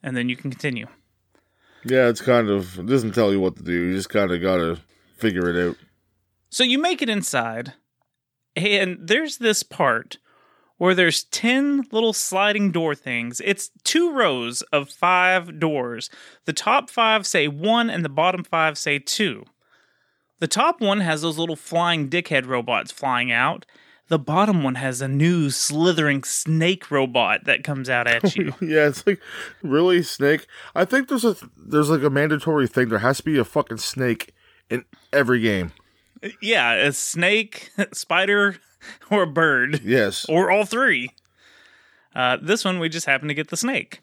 [0.00, 0.86] and then you can continue.
[1.84, 3.72] Yeah, it's kind of it doesn't tell you what to do.
[3.72, 4.78] You just kind of gotta
[5.16, 5.76] figure it out.
[6.48, 7.72] So you make it inside,
[8.54, 10.18] and there's this part
[10.78, 13.40] where there's 10 little sliding door things.
[13.44, 16.08] It's two rows of five doors.
[16.46, 19.44] The top five say one, and the bottom five say two.
[20.40, 23.66] The top one has those little flying dickhead robots flying out.
[24.06, 28.54] The bottom one has a new slithering snake robot that comes out at you.
[28.60, 29.20] yeah, it's like
[29.62, 30.46] really snake.
[30.74, 32.88] I think there's a there's like a mandatory thing.
[32.88, 34.32] There has to be a fucking snake
[34.70, 35.72] in every game.
[36.40, 38.56] yeah, a snake, spider,
[39.10, 39.80] or a bird.
[39.84, 40.26] Yes.
[40.28, 41.10] or all three.
[42.14, 44.02] Uh, this one, we just happen to get the snake.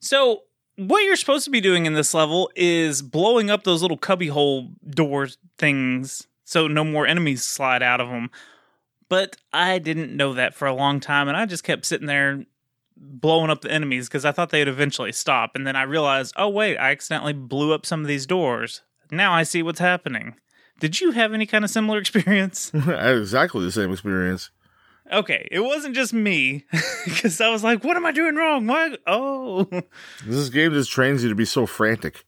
[0.00, 0.42] So,
[0.76, 4.70] what you're supposed to be doing in this level is blowing up those little cubbyhole
[4.90, 8.30] door things so no more enemies slide out of them.
[9.08, 12.44] But I didn't know that for a long time, and I just kept sitting there
[12.96, 15.52] blowing up the enemies because I thought they'd eventually stop.
[15.54, 18.82] And then I realized, oh, wait, I accidentally blew up some of these doors.
[19.10, 20.36] Now I see what's happening.
[20.80, 22.70] Did you have any kind of similar experience?
[22.74, 24.50] I had exactly the same experience.
[25.12, 26.64] Okay, it wasn't just me
[27.04, 28.96] because I was like, "What am I doing wrong?" Why?
[29.06, 29.68] Oh,
[30.26, 32.24] This game just trains you to be so frantic.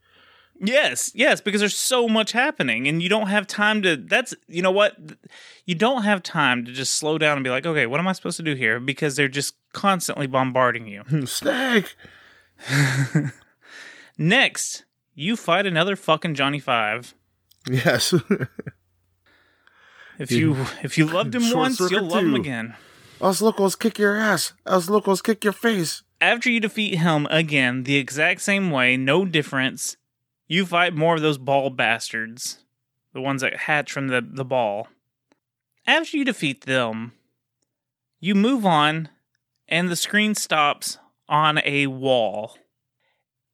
[0.61, 3.97] yes, yes, because there's so much happening, and you don't have time to.
[3.97, 4.95] That's you know what,
[5.65, 8.13] you don't have time to just slow down and be like, "Okay, what am I
[8.13, 11.03] supposed to do here?" Because they're just constantly bombarding you.
[11.27, 11.97] Snake.
[14.19, 17.15] Next, you fight another fucking Johnny Five.
[17.69, 18.15] Yes.
[20.19, 22.75] If you if you loved him Short once, you'll love him again.
[23.21, 24.53] Us locals kick your ass.
[24.65, 26.03] Us locals kick your face.
[26.21, 29.97] after you defeat him again the exact same way, no difference,
[30.49, 32.59] you fight more of those ball bastards,
[33.13, 34.89] the ones that hatch from the, the ball.
[35.87, 37.13] After you defeat them,
[38.21, 39.09] you move on,
[39.69, 40.99] and the screen stops
[41.29, 42.57] on a wall.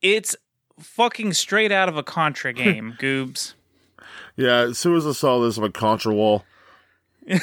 [0.00, 0.36] It's
[0.78, 3.54] fucking straight out of a Contra game, Goobs.
[4.36, 6.44] Yeah, as soon as I saw this, I'm a contra wall.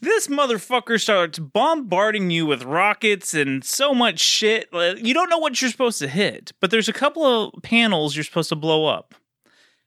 [0.00, 4.68] This motherfucker starts bombarding you with rockets and so much shit.
[4.72, 8.24] You don't know what you're supposed to hit, but there's a couple of panels you're
[8.24, 9.14] supposed to blow up.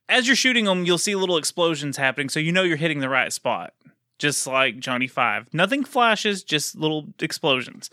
[0.10, 3.10] As you're shooting them, you'll see little explosions happening, so you know you're hitting the
[3.10, 3.74] right spot.
[4.20, 5.54] Just like Johnny Five.
[5.54, 7.90] Nothing flashes, just little explosions.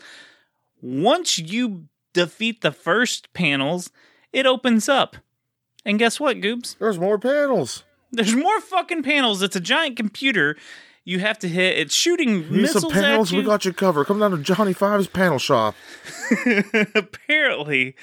[0.81, 3.89] Once you defeat the first panels,
[4.31, 5.17] it opens up.
[5.85, 6.77] And guess what, Goobs?
[6.77, 7.83] There's more panels.
[8.11, 9.41] There's more fucking panels.
[9.41, 10.55] It's a giant computer
[11.05, 11.77] you have to hit.
[11.77, 13.29] It's shooting Need some missiles panels?
[13.29, 13.39] at you.
[13.39, 14.05] We got you covered.
[14.05, 15.75] Come down to Johnny Five's panel shop.
[16.95, 17.95] Apparently,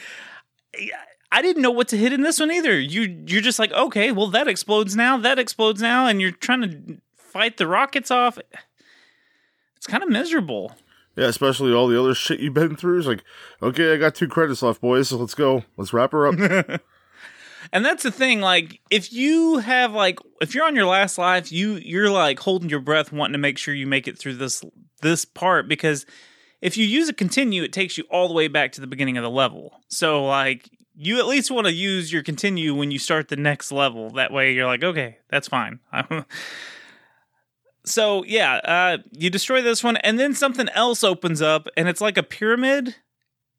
[1.32, 2.78] I didn't know what to hit in this one either.
[2.78, 6.62] You you're just like, okay, well that explodes now, that explodes now, and you're trying
[6.62, 8.38] to fight the rockets off.
[9.76, 10.72] It's kind of miserable.
[11.16, 12.98] Yeah, especially all the other shit you've been through.
[12.98, 13.24] It's like,
[13.62, 15.08] okay, I got two credits left, boys.
[15.08, 15.64] So let's go.
[15.76, 16.80] Let's wrap her up.
[17.72, 21.52] And that's the thing, like if you have like if you're on your last life,
[21.52, 24.62] you you're like holding your breath wanting to make sure you make it through this
[25.02, 26.04] this part because
[26.60, 29.16] if you use a continue, it takes you all the way back to the beginning
[29.16, 29.80] of the level.
[29.88, 30.68] So like
[31.02, 34.10] you at least want to use your continue when you start the next level.
[34.10, 35.80] That way you're like, okay, that's fine.
[37.84, 42.00] so yeah, uh, you destroy this one, and then something else opens up, and it's
[42.00, 42.96] like a pyramid,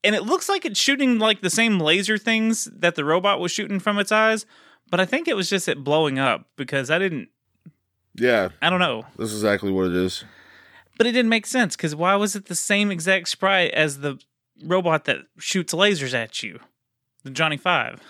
[0.03, 3.51] and it looks like it's shooting like the same laser things that the robot was
[3.51, 4.45] shooting from its eyes.
[4.89, 7.29] But I think it was just it blowing up because I didn't.
[8.15, 9.03] yeah, I don't know.
[9.17, 10.23] that's exactly what it is.
[10.97, 14.19] But it didn't make sense because why was it the same exact sprite as the
[14.63, 16.59] robot that shoots lasers at you?
[17.23, 18.01] The Johnny Five.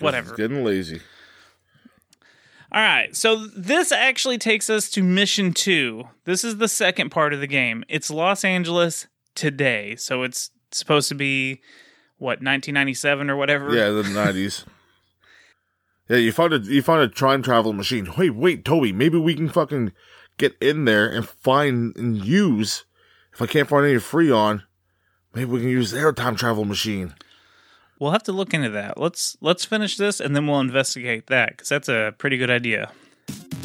[0.00, 0.28] whatever.
[0.30, 1.00] It's getting lazy.
[2.72, 6.08] All right, so this actually takes us to mission two.
[6.24, 7.84] This is the second part of the game.
[7.88, 11.60] It's Los Angeles today, so it's supposed to be
[12.18, 13.74] what 1997 or whatever.
[13.74, 14.64] Yeah, the nineties.
[16.08, 18.08] yeah, you find a you find a time travel machine.
[18.16, 19.92] Wait, wait, Toby, maybe we can fucking
[20.38, 22.84] get in there and find and use.
[23.32, 24.62] If I can't find any Freon,
[25.34, 27.14] maybe we can use their time travel machine.
[27.98, 28.98] We'll have to look into that.
[28.98, 32.92] Let's let's finish this and then we'll investigate that because that's a pretty good idea.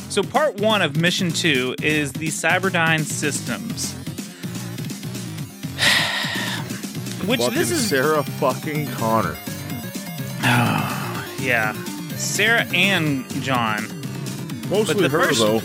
[0.09, 4.00] So part one of mission two is the Cyberdyne systems.
[7.25, 9.37] Which fucking this is Sarah fucking Connor.
[11.39, 11.73] yeah,
[12.15, 13.87] Sarah and John.
[14.69, 15.61] Mostly her first- though.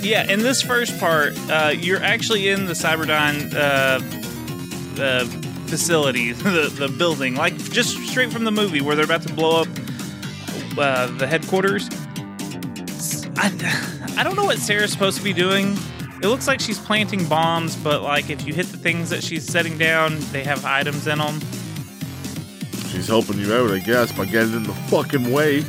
[0.00, 5.24] Yeah, in this first part, uh, you're actually in the Cyberdyne uh, uh,
[5.66, 9.62] facility, the the building, like just straight from the movie where they're about to blow
[9.62, 9.68] up
[10.76, 11.88] uh, the headquarters.
[13.36, 15.76] I, I don't know what Sarah's supposed to be doing.
[16.24, 19.44] It looks like she's planting bombs, but like if you hit the things that she's
[19.44, 21.38] setting down, they have items in them.
[22.88, 25.64] She's helping you out, I guess, by getting in the fucking way.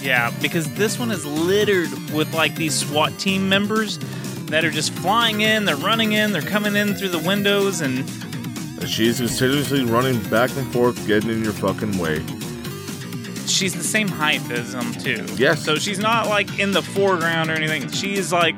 [0.00, 3.98] Yeah, because this one is littered with like these SWAT team members
[4.46, 7.98] that are just flying in, they're running in, they're coming in through the windows, and
[8.80, 12.24] And she's continuously running back and forth, getting in your fucking way.
[13.46, 15.26] she's the same height as them too.
[15.36, 15.62] Yes.
[15.62, 17.90] So she's not like in the foreground or anything.
[17.90, 18.56] She's like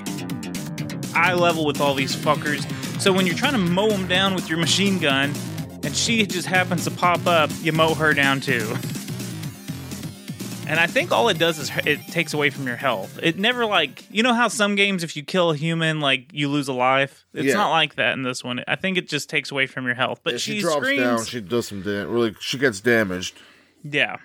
[1.16, 2.64] eye level with all these fuckers.
[3.00, 5.33] So when you're trying to mow them down with your machine gun,
[5.83, 8.74] and she just happens to pop up, you mow her down too.
[10.68, 13.20] And I think all it does is it takes away from your health.
[13.22, 16.48] It never like you know how some games if you kill a human like you
[16.48, 17.24] lose a life.
[17.33, 17.55] It's Yeah.
[17.55, 18.64] not like that in this one.
[18.66, 20.22] I think it just takes away from your health.
[20.24, 21.00] But If she, she drops screams.
[21.02, 22.09] down, she does some damage.
[22.09, 23.37] Really, she gets damaged.
[23.85, 24.16] Yeah.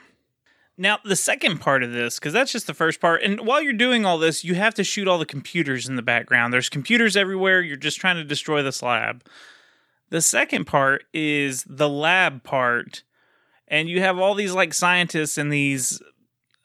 [0.78, 3.74] Now, the second part of this, because that's just the first part, and while you're
[3.74, 6.54] doing all this, you have to shoot all the computers in the background.
[6.54, 7.62] There's computers everywhere.
[7.62, 9.24] You're just trying to destroy this lab.
[10.10, 13.04] The second part is the lab part,
[13.68, 16.02] and you have all these like scientists in these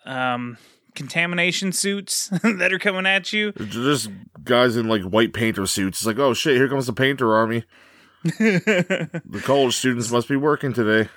[0.05, 0.57] um,
[0.95, 3.53] contamination suits that are coming at you.
[3.53, 4.11] They're just
[4.43, 5.99] guys in like white painter suits.
[5.99, 7.65] It's like, oh shit, here comes the painter army.
[8.25, 11.09] the college students must be working today.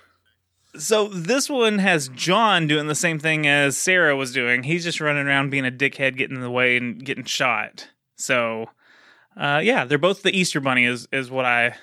[0.78, 4.64] So this one has John doing the same thing as Sarah was doing.
[4.64, 7.90] He's just running around being a dickhead, getting in the way and getting shot.
[8.16, 8.70] So,
[9.36, 11.76] uh, yeah, they're both the Easter Bunny, is is what I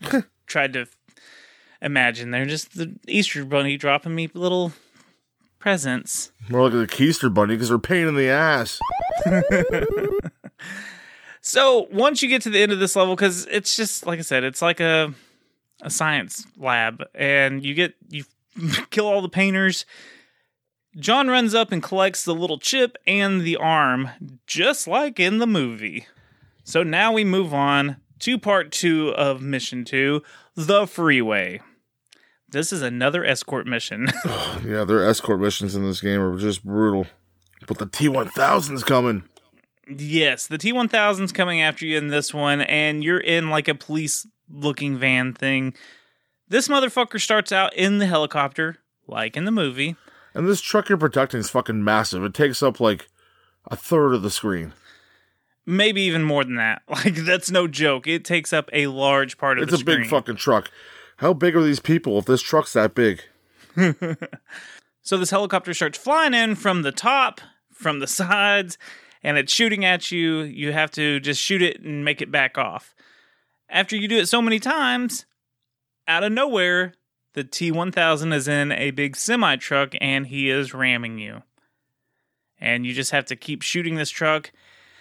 [0.46, 0.86] tried to
[1.80, 2.30] imagine.
[2.30, 4.72] They're just the Easter Bunny dropping me little
[5.58, 6.32] presents.
[6.48, 8.80] More like the Keister bunny because they're pain in the ass.
[11.44, 14.22] So once you get to the end of this level, because it's just like I
[14.22, 15.12] said, it's like a
[15.82, 18.24] a science lab, and you get you
[18.90, 19.84] kill all the painters.
[20.96, 24.10] John runs up and collects the little chip and the arm,
[24.46, 26.06] just like in the movie.
[26.64, 30.22] So now we move on to part two of mission two,
[30.54, 31.60] the freeway.
[32.48, 34.08] This is another escort mission.
[34.64, 37.06] Yeah, their escort missions in this game are just brutal.
[37.66, 39.24] But the T one thousand's coming.
[39.88, 43.74] Yes, the T 1000's coming after you in this one, and you're in like a
[43.74, 45.74] police looking van thing.
[46.48, 49.96] This motherfucker starts out in the helicopter, like in the movie.
[50.34, 52.24] And this truck you're protecting is fucking massive.
[52.24, 53.08] It takes up like
[53.70, 54.72] a third of the screen.
[55.64, 56.82] Maybe even more than that.
[56.88, 58.06] Like, that's no joke.
[58.06, 60.70] It takes up a large part of It's the a big fucking truck.
[61.18, 63.22] How big are these people if this truck's that big?
[65.02, 67.40] So this helicopter starts flying in from the top,
[67.72, 68.78] from the sides,
[69.22, 70.40] and it's shooting at you.
[70.40, 72.94] You have to just shoot it and make it back off.
[73.72, 75.24] After you do it so many times,
[76.06, 76.92] out of nowhere,
[77.32, 81.42] the T 1000 is in a big semi truck and he is ramming you.
[82.60, 84.52] And you just have to keep shooting this truck.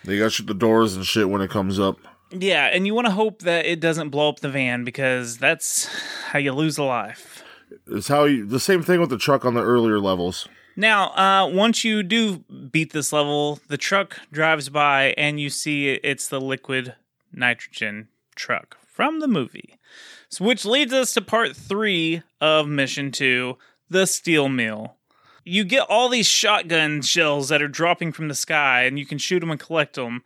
[0.06, 1.98] They gotta shoot the doors and shit when it comes up.
[2.32, 5.88] Yeah, and you want to hope that it doesn't blow up the van because that's
[6.28, 7.44] how you lose a life.
[7.88, 10.48] It's how you the same thing with the truck on the earlier levels.
[10.78, 12.38] Now, uh, once you do
[12.72, 16.96] beat this level, the truck drives by and you see it's the liquid
[17.34, 18.08] nitrogen
[18.42, 19.78] truck from the movie.
[20.30, 23.58] So, which leads us to part three of mission two
[23.90, 24.96] the steel mill.
[25.44, 29.18] You get all these shotgun shells that are dropping from the sky and you can
[29.18, 30.24] shoot them and collect them,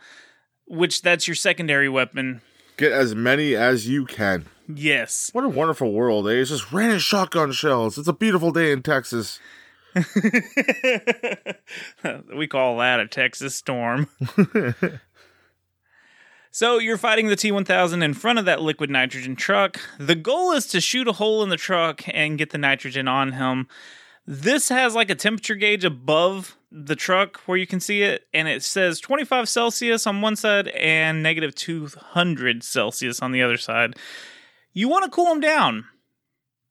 [0.67, 2.41] which that's your secondary weapon.
[2.77, 4.45] Get as many as you can.
[4.73, 5.29] Yes.
[5.33, 6.33] What a wonderful world, eh?
[6.33, 7.97] It's just random shotgun shells.
[7.97, 9.39] It's a beautiful day in Texas.
[12.35, 14.09] we call that a Texas storm.
[16.55, 19.77] so you're fighting the T 1000 in front of that liquid nitrogen truck.
[19.99, 23.33] The goal is to shoot a hole in the truck and get the nitrogen on
[23.33, 23.67] him.
[24.25, 28.47] This has like a temperature gauge above the truck where you can see it, and
[28.47, 33.97] it says 25 Celsius on one side and negative 200 Celsius on the other side.
[34.71, 35.83] You want to cool him down.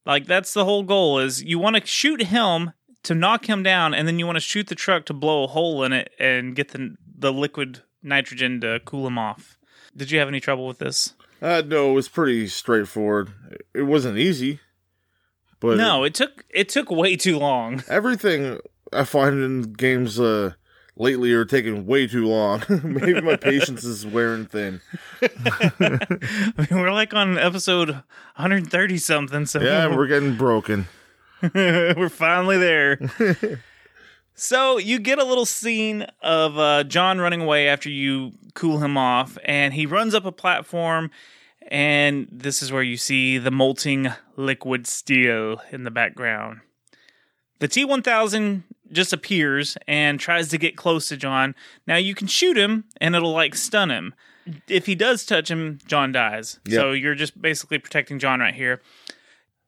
[0.07, 2.72] Like that's the whole goal is you want to shoot him
[3.03, 5.49] to knock him down, and then you want to shoot the truck to blow a
[5.49, 9.59] hole in it and get the the liquid nitrogen to cool him off.
[9.97, 11.14] Did you have any trouble with this?
[11.40, 13.30] Uh, no, it was pretty straightforward.
[13.74, 14.61] It wasn't easy,
[15.61, 17.82] but no, it took it took way too long.
[17.88, 18.59] everything
[18.92, 20.55] I find in games uh,
[20.97, 22.62] lately are taking way too long.
[22.82, 24.80] Maybe my patience is wearing thin.
[25.22, 30.86] I mean, we're like on episode 130 something, so Yeah, we're getting broken.
[31.55, 32.97] we're finally there.
[34.35, 38.97] So you get a little scene of uh, John running away after you cool him
[38.97, 41.11] off, and he runs up a platform,
[41.68, 46.61] and this is where you see the molting liquid steel in the background.
[47.61, 51.55] The T 1000 just appears and tries to get close to John.
[51.87, 54.14] Now you can shoot him, and it'll like stun him.
[54.68, 56.59] If he does touch him, John dies.
[56.76, 58.82] So you're just basically protecting John right here.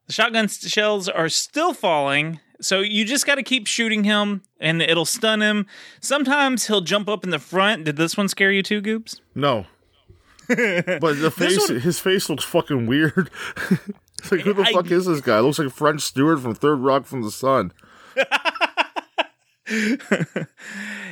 [0.07, 4.81] The shotgun shells are still falling, so you just got to keep shooting him, and
[4.83, 5.67] it'll stun him.
[6.01, 7.85] Sometimes he'll jump up in the front.
[7.85, 9.21] Did this one scare you too, Goobs?
[9.35, 9.67] No.
[10.49, 13.31] but the face, one- his face looks fucking weird.
[14.19, 15.41] it's like, who the I- fuck is this guy?
[15.41, 17.73] Looks like a French Stewart from Third Rock from the Sun.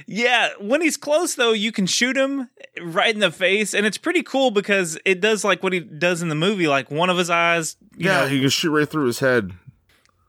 [0.07, 2.49] Yeah, when he's close though, you can shoot him
[2.83, 6.21] right in the face, and it's pretty cool because it does like what he does
[6.23, 6.69] in the movie.
[6.69, 9.53] Like one of his eyes, you Yeah, know, he can shoot right through his head.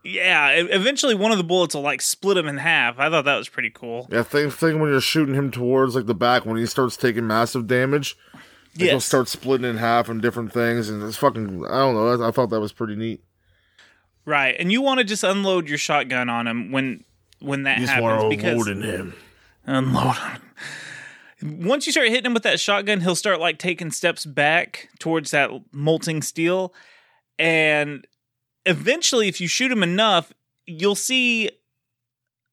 [0.05, 0.51] Yeah.
[0.51, 2.99] Eventually, one of the bullets will like split him in half.
[2.99, 4.07] I thought that was pretty cool.
[4.11, 7.27] Yeah, thing thing when you're shooting him towards like the back when he starts taking
[7.27, 8.15] massive damage,
[8.77, 11.65] like, he'll start splitting in half and different things, and it's fucking.
[11.65, 12.23] I don't know.
[12.23, 13.23] I, I thought that was pretty neat.
[14.25, 17.03] Right, and you want to just unload your shotgun on him when
[17.39, 19.13] when that happens because him.
[19.65, 20.41] unload him.
[21.67, 25.31] Once you start hitting him with that shotgun, he'll start like taking steps back towards
[25.31, 26.73] that molting steel,
[27.37, 28.07] and
[28.65, 30.33] eventually, if you shoot him enough,
[30.65, 31.49] you'll see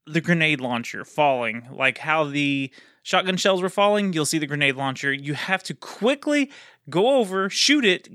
[0.06, 2.70] the grenade launcher falling, like how the
[3.02, 4.12] shotgun shells were falling.
[4.12, 5.12] You'll see the grenade launcher.
[5.12, 6.50] You have to quickly
[6.90, 8.08] go over, shoot it,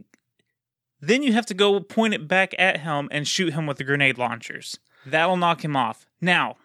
[1.00, 3.84] then you have to go point it back at him and shoot him with the
[3.84, 4.78] grenade launchers.
[5.06, 6.06] That'll knock him off.
[6.20, 6.58] Now,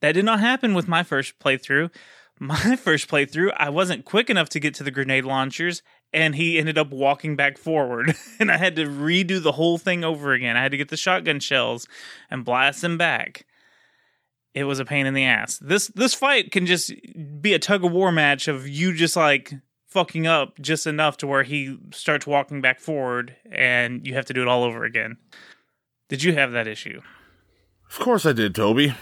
[0.00, 1.90] that did not happen with my first playthrough.
[2.38, 5.80] My first playthrough, I wasn't quick enough to get to the grenade launchers,
[6.12, 8.14] and he ended up walking back forward.
[8.38, 10.56] and I had to redo the whole thing over again.
[10.56, 11.86] I had to get the shotgun shells
[12.30, 13.46] and blast him back.
[14.54, 15.58] It was a pain in the ass.
[15.58, 16.92] This this fight can just
[17.40, 19.54] be a tug of war match of you just like
[19.86, 24.34] fucking up just enough to where he starts walking back forward and you have to
[24.34, 25.16] do it all over again.
[26.08, 27.00] Did you have that issue?
[27.88, 28.94] Of course I did, Toby.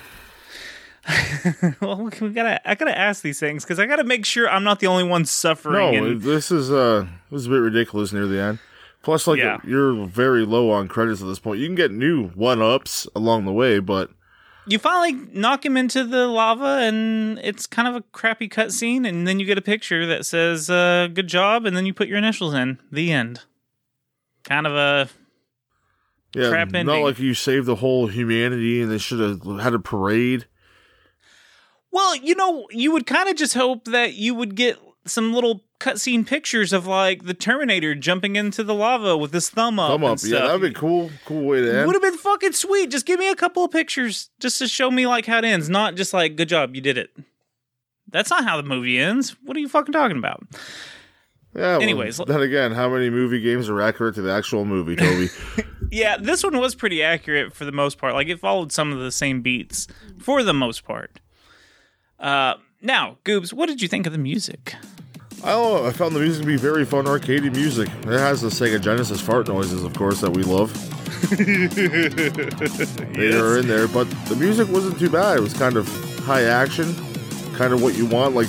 [1.80, 2.60] well, we gotta.
[2.68, 5.24] I gotta ask these things because I gotta make sure I'm not the only one
[5.24, 5.94] suffering.
[5.96, 8.58] No, and- this is uh, this is a bit ridiculous near the end.
[9.02, 9.58] Plus, like Yeah.
[9.64, 11.58] you're very low on credits at this point.
[11.58, 14.10] You can get new one ups along the way, but
[14.66, 19.26] you finally knock him into the lava, and it's kind of a crappy cutscene, and
[19.26, 22.18] then you get a picture that says uh, "Good job," and then you put your
[22.18, 22.78] initials in.
[22.92, 23.40] The end.
[24.44, 25.08] Kind of a
[26.34, 29.78] yeah, Crap not like you saved the whole humanity and they should have had a
[29.80, 30.46] parade.
[31.90, 35.64] Well, you know, you would kind of just hope that you would get some little
[35.80, 39.90] cutscene pictures of like the Terminator jumping into the lava with his thumb up.
[39.90, 41.10] Thumb up, yeah, that'd be cool.
[41.24, 41.86] Cool way to end.
[41.86, 42.90] Would have been fucking sweet.
[42.90, 45.68] Just give me a couple of pictures just to show me like how it ends,
[45.68, 47.10] not just like good job, you did it.
[48.08, 49.36] That's not how the movie ends.
[49.44, 50.42] What are you fucking talking about?
[51.54, 51.78] Yeah.
[51.78, 55.28] well, Anyways, then again, how many movie games are accurate to the actual movie, Toby?
[55.92, 58.14] Yeah, this one was pretty accurate for the most part.
[58.14, 59.88] Like it followed some of the same beats
[60.20, 61.20] for the most part.
[62.20, 64.74] Uh now, Goobs, what did you think of the music?
[65.44, 65.52] I.
[65.86, 67.88] I found the music to be very fun, arcadey music.
[67.88, 70.70] It has the Sega Genesis fart noises, of course, that we love.
[73.12, 75.36] They are in there, but the music wasn't too bad.
[75.36, 75.86] It was kind of
[76.20, 76.94] high action,
[77.54, 78.34] kind of what you want.
[78.34, 78.48] Like,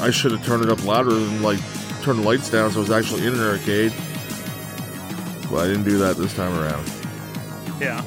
[0.00, 1.58] I should have turned it up louder and like
[2.02, 3.92] turn the lights down so it was actually in an arcade.
[5.50, 6.90] But I didn't do that this time around.
[7.80, 8.02] Yeah.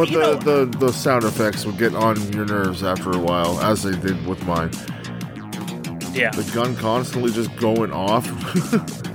[0.00, 3.60] But the, know- the, the sound effects would get on your nerves after a while,
[3.60, 4.70] as they did with mine.
[6.12, 6.30] Yeah.
[6.30, 8.26] The gun constantly just going off.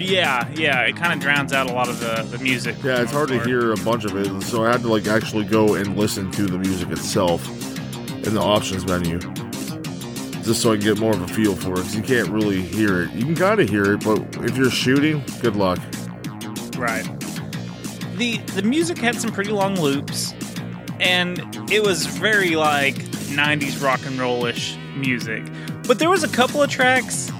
[0.00, 0.80] Yeah, yeah.
[0.80, 2.74] It kind of drowns out a lot of the, the music.
[2.82, 5.44] Yeah, it's hard to hear a bunch of it, so I had to like actually
[5.44, 7.46] go and listen to the music itself
[8.26, 9.18] in the options menu,
[10.42, 11.76] just so I can get more of a feel for it.
[11.76, 13.12] Because you can't really hear it.
[13.12, 15.78] You can kind of hear it, but if you're shooting, good luck.
[16.78, 17.06] Right.
[18.20, 20.34] The the music had some pretty long loops,
[21.00, 21.40] and
[21.72, 25.42] it was very like '90s rock and rollish music.
[25.88, 27.30] But there was a couple of tracks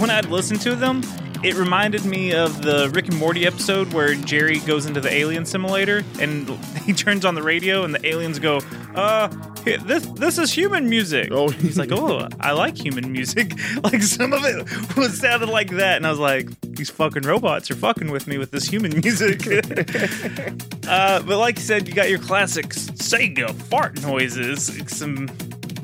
[0.00, 1.02] when I'd listen to them,
[1.42, 5.44] it reminded me of the Rick and Morty episode where Jerry goes into the alien
[5.44, 6.48] simulator and
[6.84, 8.60] he turns on the radio and the aliens go,
[8.94, 9.28] "Uh,
[9.64, 14.32] this this is human music." Oh, he's like, "Oh, I like human music." Like some
[14.32, 18.10] of it was sounded like that, and I was like, "These fucking robots are fucking
[18.10, 19.46] with me with this human music."
[20.88, 25.28] uh, but like you said, you got your classic Sega fart noises, some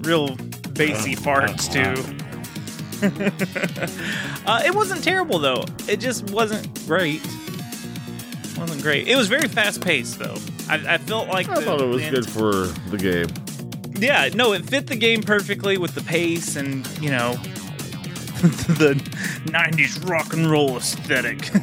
[0.01, 0.37] real
[0.75, 2.17] bassy farts too.
[4.47, 5.65] uh, it wasn't terrible though.
[5.89, 7.23] It just wasn't great.
[8.59, 9.09] wasn't great.
[9.09, 10.37] It was very fast paced though.
[10.69, 13.46] I, I felt like I the, thought it was good for the game.
[13.99, 17.33] Yeah, no, it fit the game perfectly with the pace and you know
[18.77, 18.95] the
[19.47, 21.39] '90s rock and roll aesthetic.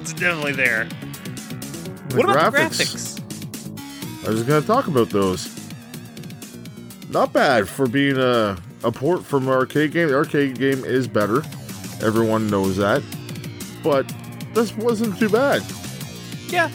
[0.00, 0.88] it's definitely there.
[2.08, 3.16] The what about graphics.
[3.16, 4.26] the graphics?
[4.26, 5.54] I was going to talk about those.
[7.10, 10.08] Not bad for being a, a port from an arcade game.
[10.08, 11.42] The arcade game is better.
[12.02, 13.02] Everyone knows that.
[13.82, 14.12] But
[14.54, 15.62] this wasn't too bad.
[16.48, 16.70] Yeah,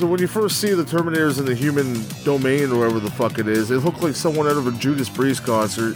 [0.00, 3.38] So when you first see the Terminators in the human domain or whatever the fuck
[3.38, 5.94] it is, it looked like someone out of a Judas Priest concert.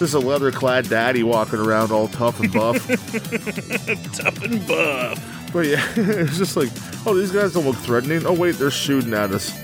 [0.00, 2.76] Just a leather-clad daddy walking around all tough and buff.
[2.88, 5.50] tough and buff.
[5.52, 6.70] but yeah, it's just like,
[7.06, 8.26] oh, these guys don't look threatening.
[8.26, 9.56] Oh wait, they're shooting at us.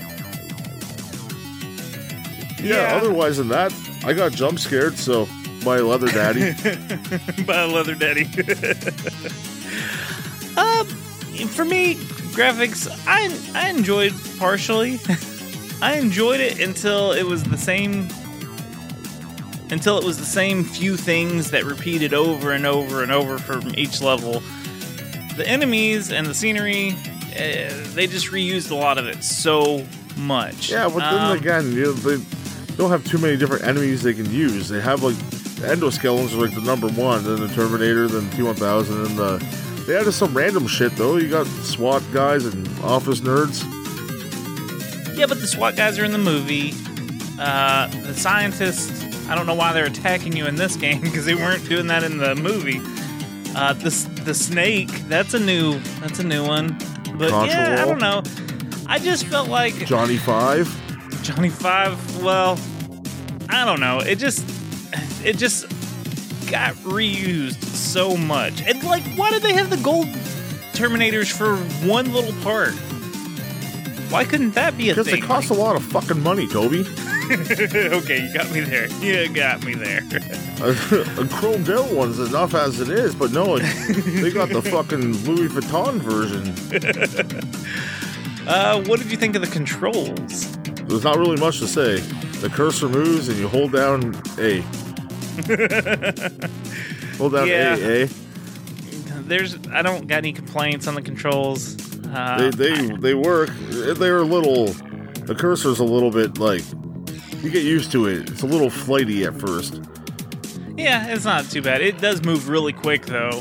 [2.61, 2.95] Yeah, Yeah.
[2.95, 3.73] otherwise than that,
[4.05, 5.27] I got jump scared, so
[5.65, 6.53] my leather daddy.
[7.43, 8.23] by a leather daddy.
[10.55, 10.87] um,
[11.49, 11.97] for me,
[12.33, 13.29] graphics, I
[13.59, 14.99] I enjoyed partially.
[15.81, 18.07] I enjoyed it until it was the same.
[19.71, 23.71] Until it was the same few things that repeated over and over and over from
[23.75, 24.41] each level.
[25.35, 29.83] The enemies and the scenery, uh, they just reused a lot of it so
[30.15, 30.69] much.
[30.69, 32.23] yeah, but then Um, again, you know, they
[32.77, 34.69] don't have too many different enemies they can use.
[34.69, 35.15] They have like
[35.55, 39.43] the endoskeletons are like the number one, then the Terminator, then T1000, and the
[39.85, 41.17] they added some random shit though.
[41.17, 43.63] You got SWAT guys and office nerds.
[45.17, 46.73] Yeah, but the SWAT guys are in the movie.
[47.39, 51.35] Uh, the scientists, I don't know why they're attacking you in this game because they
[51.35, 52.81] weren't doing that in the movie.
[53.55, 53.89] Uh, the
[54.23, 56.77] the snake, that's a new that's a new one.
[57.15, 58.23] But yeah, I don't know.
[58.87, 60.67] I just felt like Johnny Five.
[61.21, 62.23] Johnny Five.
[62.23, 62.59] Well,
[63.49, 63.99] I don't know.
[63.99, 64.43] It just
[65.23, 65.65] it just
[66.53, 68.61] got reused so much.
[68.61, 70.05] And like, why did they have the gold
[70.73, 71.55] Terminators for
[71.87, 72.73] one little part?
[74.11, 75.15] Why couldn't that be a Because thing?
[75.15, 76.81] Because it costs a lot of fucking money, Toby.
[77.31, 78.87] okay, you got me there.
[79.01, 79.97] You got me there.
[79.97, 85.47] a chromed out one's enough as it is, but no, they got the fucking Louis
[85.47, 86.49] Vuitton version.
[88.47, 90.55] Uh, what did you think of the controls?
[90.85, 91.97] There's not really much to say.
[92.41, 94.63] The cursor moves and you hold down A.
[97.17, 97.75] hold down Yeah.
[97.77, 98.07] A, A.
[99.25, 101.77] There's, I don't got any complaints on the controls.
[102.07, 103.49] Uh, They they they work.
[103.69, 104.67] They're a little.
[105.25, 106.63] The cursor's a little bit like.
[107.41, 108.29] You get used to it.
[108.29, 109.81] It's a little flighty at first.
[110.77, 111.81] yeah, it's not too bad.
[111.81, 113.39] It does move really quick though,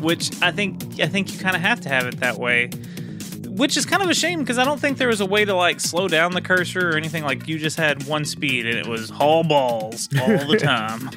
[0.00, 2.70] which I think I think you kind of have to have it that way.
[3.58, 5.52] Which is kind of a shame because I don't think there was a way to
[5.52, 7.24] like slow down the cursor or anything.
[7.24, 11.10] Like you just had one speed and it was haul balls all the time.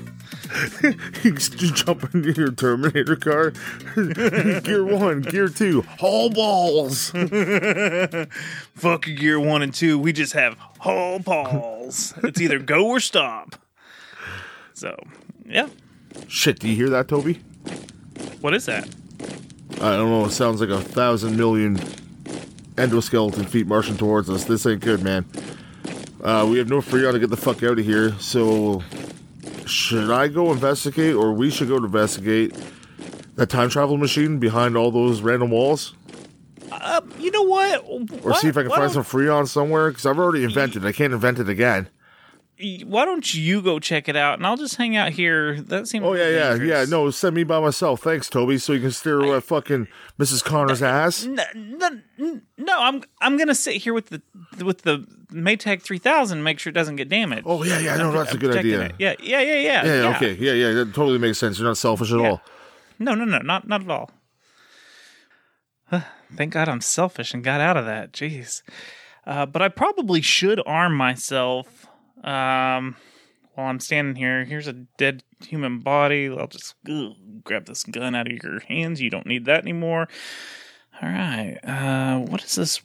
[1.23, 3.51] you jump into your Terminator car.
[4.61, 7.11] gear one, gear two, haul balls.
[8.75, 9.99] Fuck gear one and two.
[9.99, 12.13] We just have haul balls.
[12.23, 13.55] it's either go or stop.
[14.73, 14.97] So,
[15.45, 15.69] yeah.
[16.27, 17.35] Shit, do you hear that, Toby?
[18.41, 18.89] What is that?
[19.75, 20.25] I don't know.
[20.25, 21.79] It sounds like a thousand million
[22.75, 24.45] endoskeleton feet marching towards us.
[24.45, 25.25] This ain't good, man.
[26.23, 28.13] Uh, we have no freon to get the fuck out of here.
[28.19, 28.81] So,
[29.65, 32.55] should I go investigate, or we should go to investigate
[33.35, 35.95] that time travel machine behind all those random walls,
[36.71, 37.83] Uh, you know what?
[38.23, 39.89] or see if I can find some freon somewhere?
[39.89, 40.85] Because I've already invented.
[40.85, 41.87] I can't invent it again.
[42.85, 45.59] Why don't you go check it out, and I'll just hang out here.
[45.61, 46.05] That seems.
[46.05, 46.85] Oh yeah, yeah, yeah.
[46.87, 48.01] No, send me by myself.
[48.01, 48.57] Thanks, Toby.
[48.57, 49.87] So you can steer at fucking
[50.19, 50.43] Mrs.
[50.43, 51.25] Connor's ass.
[51.25, 51.89] No, no,
[52.57, 54.21] no, I'm I'm gonna sit here with the
[54.63, 57.43] with the Maytag 3000, make sure it doesn't get damaged.
[57.45, 57.97] Oh yeah, yeah.
[57.97, 58.81] No, that's a I'm good idea.
[58.81, 58.95] it.
[58.99, 59.85] Yeah, yeah, yeah, yeah.
[59.85, 60.33] Yeah, yeah, okay.
[60.33, 60.73] Yeah, yeah.
[60.73, 61.57] That totally makes sense.
[61.57, 62.29] You're not selfish at Yeah.
[62.31, 62.41] all.
[62.99, 64.11] No, no, no, not not at all.
[66.35, 68.11] Thank God I'm selfish and got out of that.
[68.13, 68.61] Jeez.
[69.25, 71.87] Uh, but I probably should arm myself
[72.23, 72.95] um,
[73.55, 74.45] while I'm standing here.
[74.45, 76.29] Here's a dead human body.
[76.29, 77.13] I'll just ugh,
[77.43, 79.01] grab this gun out of your hands.
[79.01, 80.07] You don't need that anymore.
[81.01, 81.57] All right.
[81.63, 82.81] Uh, what is this?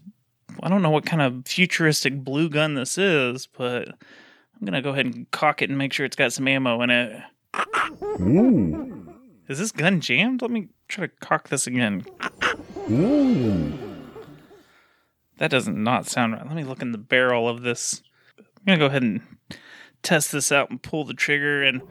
[0.62, 4.90] I don't know what kind of futuristic blue gun this is, but I'm gonna go
[4.90, 7.22] ahead and cock it and make sure it's got some ammo in it.
[8.20, 9.14] Ooh.
[9.48, 10.42] Is this gun jammed?
[10.42, 12.04] Let me try to cock this again.
[12.90, 13.72] Ooh.
[15.38, 16.46] That does not sound right.
[16.46, 18.02] Let me look in the barrel of this.
[18.66, 19.20] I'm gonna go ahead and
[20.02, 21.82] test this out and pull the trigger and.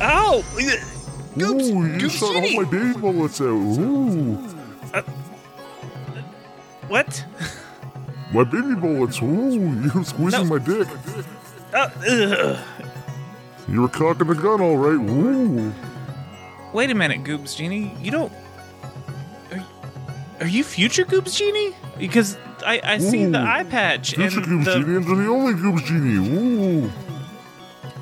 [0.00, 0.42] Ow!
[1.36, 3.46] Goobs, Ooh, you Goobs shot all my baby bullets out.
[3.46, 4.34] Ooh.
[6.88, 7.24] What?
[8.34, 9.20] My baby bullets.
[9.20, 10.56] Ooh, you squeezing No.
[10.56, 10.88] my dick.
[11.74, 12.62] Uh.
[13.68, 14.94] You were cocking the gun all right.
[15.10, 15.70] Ooh.
[16.72, 17.94] Wait a minute, Goobs Genie.
[18.00, 18.32] You don't.
[20.42, 21.74] Are, you future Goobs Genie?
[21.98, 22.36] Because
[22.66, 25.84] I, I see the eye patch Future and Goobs the Genie are the only Goobs
[25.84, 26.28] Genie.
[26.86, 26.90] Ooh.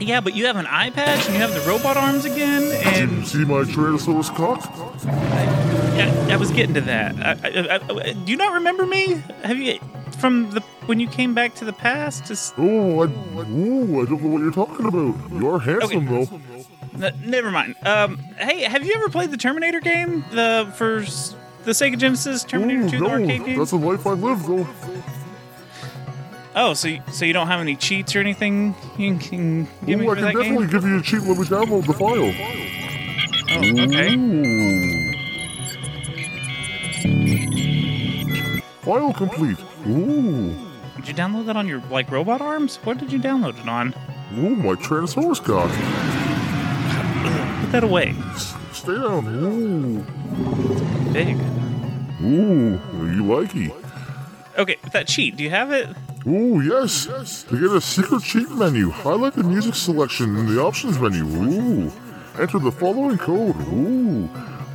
[0.00, 2.62] yeah, but you have an eye patch and you have the robot arms again,
[2.94, 4.60] Did you see my Tyrannosaurus cock?
[5.06, 7.14] I, I was getting to that.
[7.44, 9.22] I, I, I, do you not remember me?
[9.42, 9.78] Have you
[10.18, 12.24] from the when you came back to the past?
[12.26, 13.06] Just, Oh, I,
[13.50, 15.14] ooh, I don't know what you're talking about.
[15.32, 16.40] You are handsome, though.
[17.06, 17.76] n- never mind.
[17.84, 20.24] Um, hey, have you ever played the Terminator game?
[20.32, 21.34] The for s-
[21.64, 23.58] the Sega Genesis Terminator Ooh, 2, the no, arcade game.
[23.58, 24.66] that's the life I live, though.
[26.56, 30.06] Oh, so you, so you don't have any cheats or anything you can give me
[30.06, 30.80] Ooh, I for can that definitely game?
[30.80, 32.34] give you a cheat when we download the file.
[33.52, 34.14] Oh, okay.
[34.16, 35.12] Ooh.
[38.82, 39.58] File complete.
[39.86, 40.54] Ooh.
[40.96, 42.76] Did you download that on your like robot arms?
[42.84, 43.94] What did you download it on?
[44.36, 45.70] Ooh, my Tyrannosaurus cock.
[47.62, 48.14] Put that away.
[48.70, 49.26] S- Stay down.
[49.26, 51.12] Ooh.
[51.12, 51.36] Big.
[52.22, 53.74] Ooh, you likey.
[54.58, 55.36] Okay, that cheat.
[55.36, 55.88] Do you have it?
[56.26, 57.06] Ooh, yes.
[57.44, 61.24] To get a secret cheat menu, highlight the music selection in the options menu.
[61.24, 61.92] Ooh.
[62.38, 63.56] Enter the following code.
[63.72, 64.28] Ooh.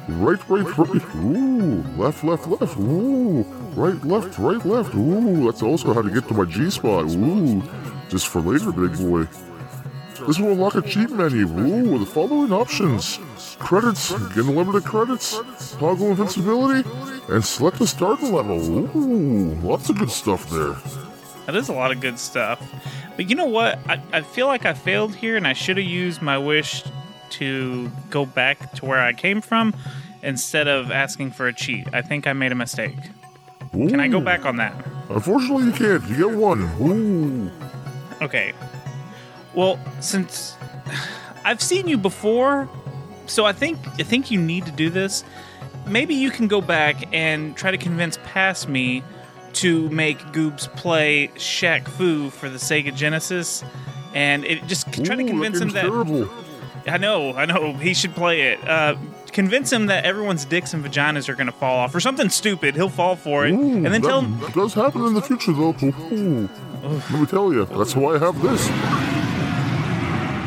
[0.08, 1.16] Right, right, right.
[1.16, 1.84] Ooh.
[1.98, 2.78] Left, left, left.
[2.78, 3.44] Ooh.
[3.76, 4.96] Right, left, right, left.
[4.96, 5.46] Ooh.
[5.46, 7.06] That's also how to get to my G spot.
[7.12, 7.62] Ooh.
[8.10, 9.28] Just for later, big boy.
[10.28, 11.46] This will unlock a cheat menu.
[11.48, 13.20] Ooh, with the following options.
[13.60, 15.40] Credits, get unlimited credits,
[15.78, 16.88] toggle invincibility,
[17.30, 18.58] and select a starting level.
[18.98, 20.76] Ooh, lots of good stuff there.
[21.46, 22.62] That is a lot of good stuff.
[23.16, 23.78] But you know what?
[23.88, 26.84] I, I feel like I failed here and I should have used my wish
[27.32, 29.76] to go back to where I came from
[30.24, 31.88] instead of asking for a cheat.
[31.94, 32.98] I think I made a mistake.
[33.72, 34.74] Can I go back on that?
[35.10, 36.08] Unfortunately, you can't.
[36.10, 36.62] You get one.
[36.82, 37.52] Ooh.
[38.24, 38.54] Okay.
[39.56, 40.56] Well, since
[41.44, 42.70] I've seen you before,
[43.26, 45.24] so I think I think you need to do this.
[45.88, 49.04] Maybe you can go back and try to convince past me
[49.54, 53.64] to make Goobs play Shaq Fu for the Sega Genesis,
[54.14, 56.30] and it just try to Ooh, convince him that terrible.
[56.88, 58.68] I know, I know he should play it.
[58.68, 58.96] Uh,
[59.32, 62.76] convince him that everyone's dicks and vaginas are gonna fall off, or something stupid.
[62.76, 64.40] He'll fall for it, Ooh, and then that tell him.
[64.54, 65.76] does happen in the future, though.
[65.82, 66.50] Ooh.
[66.84, 68.70] Let me tell you, that's why I have this.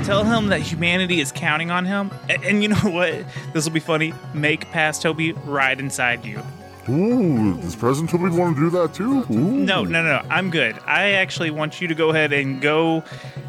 [0.08, 2.10] Tell him that humanity is counting on him.
[2.30, 3.26] And, and you know what?
[3.52, 4.14] This will be funny.
[4.32, 6.40] Make past Toby ride inside you.
[6.88, 9.26] Ooh, does President Toby want to do that too?
[9.30, 9.36] Ooh.
[9.38, 10.26] No, no, no.
[10.30, 10.78] I'm good.
[10.86, 13.04] I actually want you to go ahead and go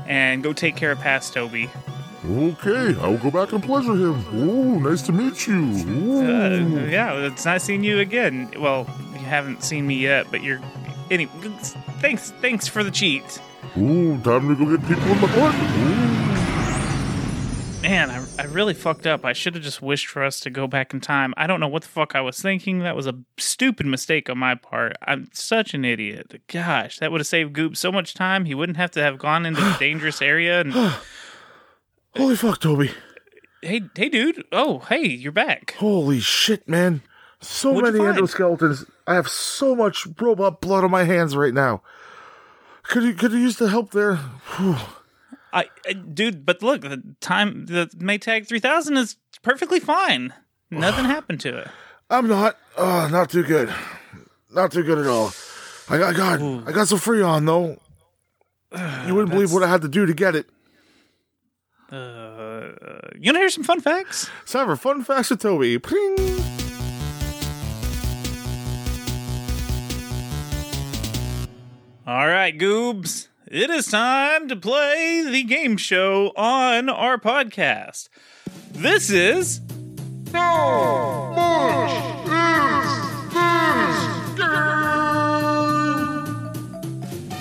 [0.06, 1.70] and go take care of past Toby.
[2.26, 4.26] Okay, I will go back and pleasure him.
[4.38, 5.62] Ooh, nice to meet you.
[5.62, 6.20] Ooh.
[6.20, 8.52] Uh, yeah, it's nice seeing you again.
[8.60, 10.60] Well, you haven't seen me yet, but you're.
[11.10, 11.32] Anyway,
[12.02, 13.42] thanks, thanks for the cheat.
[13.78, 15.56] Ooh, time to go get people in the butt.
[15.56, 16.09] Ooh.
[17.82, 19.24] Man, I, I really fucked up.
[19.24, 21.34] I should have just wished for us to go back in time.
[21.38, 22.80] I don't know what the fuck I was thinking.
[22.80, 24.98] That was a stupid mistake on my part.
[25.02, 26.42] I'm such an idiot.
[26.48, 28.44] Gosh, that would have saved Goop so much time.
[28.46, 30.60] He wouldn't have to have gone into the dangerous area.
[30.60, 30.74] And
[32.18, 32.92] Holy fuck, Toby.
[33.62, 34.44] hey, hey, dude.
[34.52, 35.76] Oh, hey, you're back.
[35.80, 37.02] Holy shit, man.
[37.40, 38.90] So What'd many endoskeletons.
[39.08, 41.82] I have so much robot blood on my hands right now.
[42.84, 44.16] Could you could you use the help there?
[44.58, 44.76] Whew.
[45.52, 50.34] I, I dude, but look, the time the Maytag 3000 is perfectly fine.
[50.72, 51.68] Nothing happened to it.
[52.10, 52.58] I'm not.
[52.78, 53.74] Uh, not too good.
[54.54, 55.32] Not too good at all.
[55.90, 56.68] I got God.
[56.68, 57.78] I got some Freon though.
[59.08, 60.46] You wouldn't believe what I had to do to get it.
[61.92, 62.70] Uh,
[63.16, 64.30] you want to hear some fun facts?
[64.44, 65.80] It's time for fun facts with Toby.
[65.80, 66.18] Pling.
[72.06, 73.29] All right, Goobs.
[73.52, 78.08] It is time to play the game show on our podcast.
[78.74, 79.60] This is.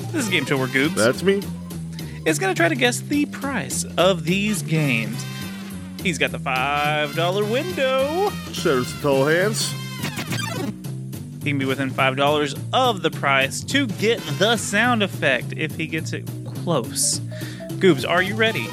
[0.01, 1.43] This is a game show where Goobs That's me.
[2.25, 5.23] is going to try to guess the price of these games.
[6.03, 8.29] He's got the $5 window.
[8.29, 9.75] Out to Tall Hands.
[11.43, 15.87] He can be within $5 of the price to get the sound effect if he
[15.87, 17.21] gets it close.
[17.79, 18.67] Goobs, are you ready?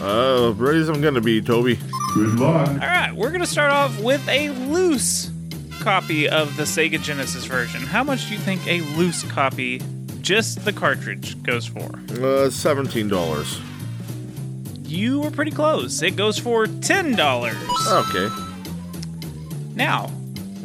[0.00, 1.78] Uh, ready as I'm gonna be, Toby.
[2.14, 2.68] Good luck.
[2.68, 5.30] All right, we're going to start off with a loose
[5.80, 7.82] copy of the Sega Genesis version.
[7.82, 9.82] How much do you think a loose copy,
[10.22, 11.90] just the cartridge, goes for?
[12.22, 13.60] Uh, seventeen dollars.
[14.84, 16.00] You were pretty close.
[16.02, 17.18] It goes for $10.
[18.08, 18.34] Okay.
[19.74, 20.10] Now,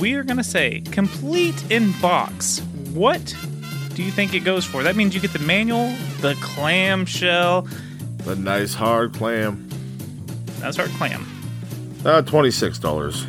[0.02, 2.60] we are going to say complete in box.
[2.91, 3.36] What
[3.93, 4.82] do you think it goes for?
[4.82, 7.68] That means you get the manual, the clamshell.
[8.24, 9.70] The nice hard clam.
[10.60, 11.28] That's hard clam.
[12.04, 13.26] Uh, twenty-six dollars.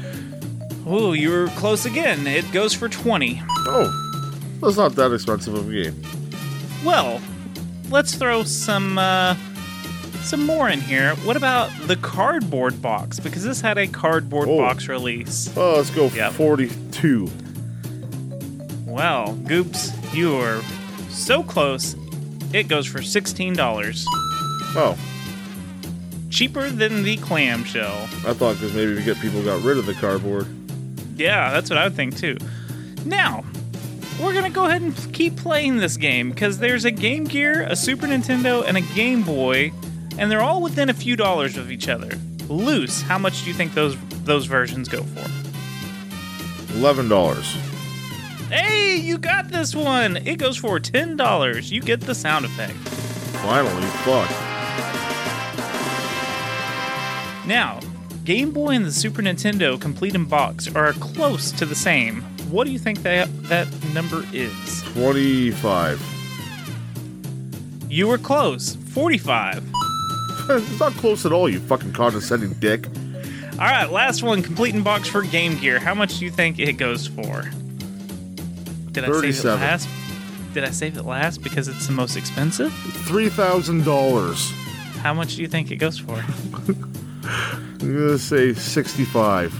[0.88, 2.26] Ooh, you were close again.
[2.26, 3.40] It goes for 20.
[3.68, 6.02] Oh, that's not that expensive of a game.
[6.84, 7.20] Well,
[7.88, 9.36] let's throw some uh,
[10.24, 11.14] some more in here.
[11.24, 13.18] What about the cardboard box?
[13.20, 14.58] Because this had a cardboard Oh.
[14.58, 15.50] box release.
[15.56, 16.32] Oh, let's go Yep.
[16.32, 17.30] forty-two.
[18.86, 20.60] Well, Goobs, you are
[21.08, 21.96] so close.
[22.52, 24.04] It goes for $16.
[24.76, 24.96] Oh,
[26.30, 28.08] Cheaper than the clamshell.
[28.26, 30.46] I thought because maybe get people got rid of the cardboard.
[31.16, 32.38] Yeah, that's what I would think too.
[33.04, 33.44] Now,
[34.20, 37.76] we're gonna go ahead and keep playing this game because there's a Game Gear, a
[37.76, 39.72] Super Nintendo, and a Game Boy,
[40.18, 42.18] and they're all within a few dollars of each other.
[42.48, 46.76] Loose, how much do you think those those versions go for?
[46.76, 47.56] Eleven dollars.
[48.50, 50.18] Hey, you got this one!
[50.18, 51.72] It goes for ten dollars.
[51.72, 52.74] You get the sound effect.
[53.42, 54.28] Finally, fuck.
[57.46, 57.80] Now,
[58.24, 62.22] Game Boy and the Super Nintendo complete in box are close to the same.
[62.50, 64.82] What do you think that that number is?
[64.92, 66.00] Twenty-five.
[67.88, 68.76] You were close.
[68.76, 69.64] Forty-five.
[70.56, 71.48] it's not close at all.
[71.48, 72.86] You fucking condescending dick.
[73.52, 75.78] All right, last one, complete in box for Game Gear.
[75.78, 77.42] How much do you think it goes for?
[78.92, 79.60] Did I save it 37.
[79.60, 79.88] last?
[80.54, 82.72] Did I save it last because it's the most expensive?
[83.06, 84.50] Three thousand dollars.
[85.00, 86.14] How much do you think it goes for?
[87.24, 89.54] I'm gonna say sixty-five.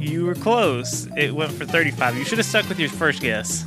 [0.00, 1.08] You were close.
[1.16, 2.16] It went for 35.
[2.16, 3.64] You should have stuck with your first guess.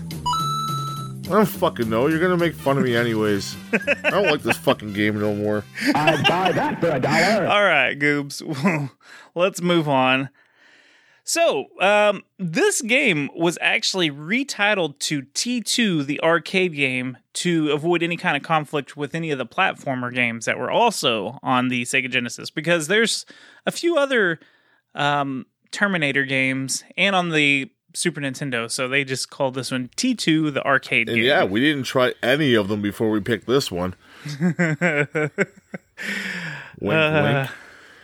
[1.30, 2.08] I don't fucking know.
[2.08, 3.56] You're gonna make fun of me anyways.
[3.72, 5.64] I don't like this fucking game no more.
[5.94, 7.46] I'd buy that for a dollar.
[7.46, 8.42] All right, Goobs.
[9.36, 10.30] Let's move on.
[11.24, 18.18] So, um, this game was actually retitled to T2, the arcade game, to avoid any
[18.18, 22.10] kind of conflict with any of the platformer games that were also on the Sega
[22.10, 23.28] Genesis, because there's
[23.68, 24.40] a few other
[24.96, 30.54] um, Terminator games and on the Super Nintendo, so they just called this one T2,
[30.54, 31.24] the arcade game.
[31.24, 33.96] yeah, we didn't try any of them before we picked this one.
[34.40, 34.70] wink,
[36.82, 37.48] Uh,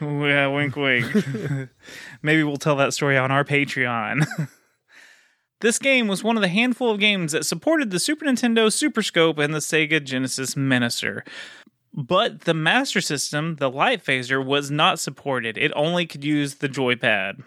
[0.01, 0.27] wink.
[0.27, 1.69] Yeah, wink, wink.
[2.21, 4.49] Maybe we'll tell that story on our Patreon.
[5.61, 9.01] this game was one of the handful of games that supported the Super Nintendo Super
[9.01, 11.21] Scope and the Sega Genesis Menacer.
[11.93, 15.57] But the Master System, the Light Phaser, was not supported.
[15.57, 17.41] It only could use the joypad.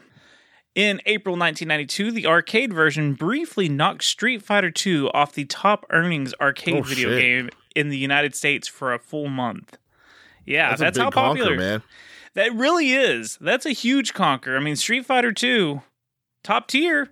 [0.78, 6.32] In April 1992, the arcade version briefly knocked Street Fighter II off the top earnings
[6.40, 7.20] arcade Oh, video shit.
[7.20, 9.76] game in the United States for a full month.
[10.46, 11.56] Yeah, That's, that's, how conquer, popular.
[11.56, 11.82] man.
[12.34, 13.38] That really is.
[13.40, 14.56] That's a huge conquer.
[14.56, 15.80] I mean, Street Fighter II,
[16.44, 17.08] top tier.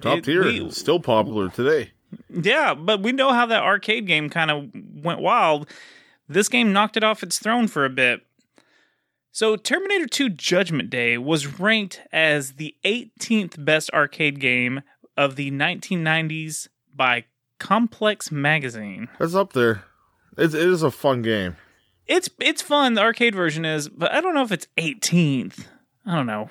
[0.00, 1.92] Top It- tier, we- still popular today.
[2.28, 5.70] Yeah, but we know how that arcade game kind of went wild.
[6.28, 8.22] This game knocked it off its throne for a bit.
[9.34, 14.82] So, Terminator 2 Judgment Day was ranked as the 18th best arcade game
[15.16, 17.24] of the 1990s by
[17.58, 19.08] Complex Magazine.
[19.18, 19.82] That's up there.
[20.38, 21.56] It's, it is a fun game.
[22.06, 22.94] It's it's fun.
[22.94, 25.66] The arcade version is, but I don't know if it's 18th.
[26.06, 26.48] I don't know.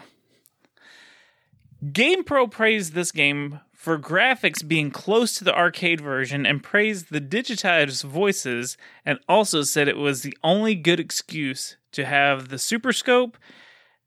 [1.85, 7.21] GamePro praised this game for graphics being close to the arcade version and praised the
[7.21, 12.93] digitized voices and also said it was the only good excuse to have the Super
[12.93, 13.37] Scope.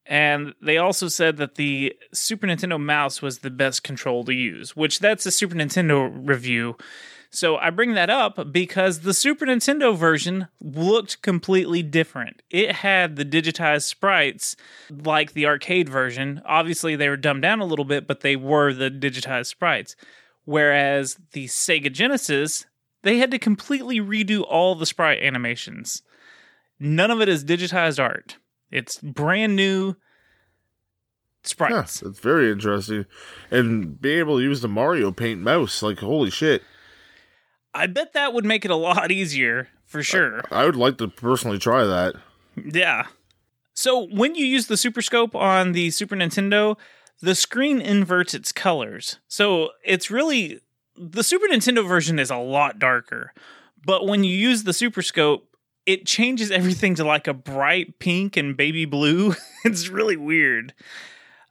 [0.09, 4.76] And they also said that the Super Nintendo mouse was the best control to use,
[4.76, 6.76] which that's a Super Nintendo review.
[7.30, 12.41] So I bring that up because the Super Nintendo version looked completely different.
[12.51, 14.57] It had the digitized sprites
[14.91, 16.41] like the arcade version.
[16.47, 19.97] Obviously, they were dumbed down a little bit, but they were the digitized sprites.
[20.45, 22.66] Whereas the Sega Genesis,
[23.03, 26.03] they had to completely redo all the sprite animations.
[26.78, 28.36] None of it is digitized art.
[28.70, 29.94] It's brand new Yeah,
[31.44, 32.02] sprites.
[32.02, 33.06] it's very interesting.
[33.50, 36.62] And being able to use the Mario Paint mouse, like, holy shit.
[37.72, 40.42] I bet that would make it a lot easier for sure.
[40.50, 42.14] I would like to personally try that.
[42.56, 43.06] Yeah.
[43.74, 46.76] So when you use the Super Scope on the Super Nintendo,
[47.20, 49.18] the screen inverts its colors.
[49.28, 50.60] So it's really
[50.96, 53.32] the Super Nintendo version is a lot darker.
[53.84, 55.46] But when you use the Super Scope,
[55.87, 59.34] it changes everything to like a bright pink and baby blue.
[59.64, 60.74] it's really weird.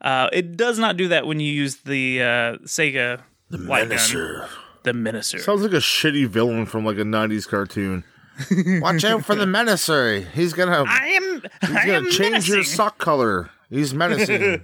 [0.01, 2.25] Uh, it does not do that when you use the uh,
[2.65, 4.47] Sega light gun,
[4.83, 5.39] the Menacer.
[5.39, 8.03] Sounds like a shitty villain from like a '90s cartoon.
[8.81, 10.29] Watch out for the Menacer.
[10.31, 11.41] He's gonna I am.
[11.61, 13.49] he's I gonna change your sock color.
[13.69, 14.61] He's menacing.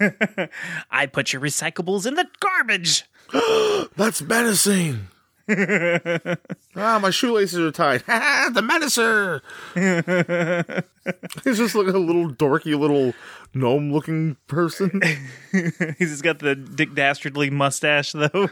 [0.90, 3.04] I put your recyclables in the garbage.
[3.96, 5.08] That's menacing.
[6.76, 8.00] ah, my shoelaces are tied.
[8.06, 9.42] the menacer.
[11.44, 13.12] He's just like a little dorky little
[13.52, 15.00] gnome looking person
[15.52, 18.48] He's just got the Dick Dastardly mustache though.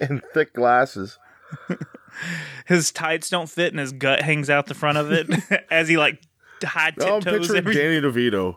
[0.00, 1.18] and thick glasses.
[2.66, 5.28] his tights don't fit and his gut hangs out the front of it
[5.70, 6.22] as he like
[6.62, 8.56] high Now I'm picturing every Danny DeVito.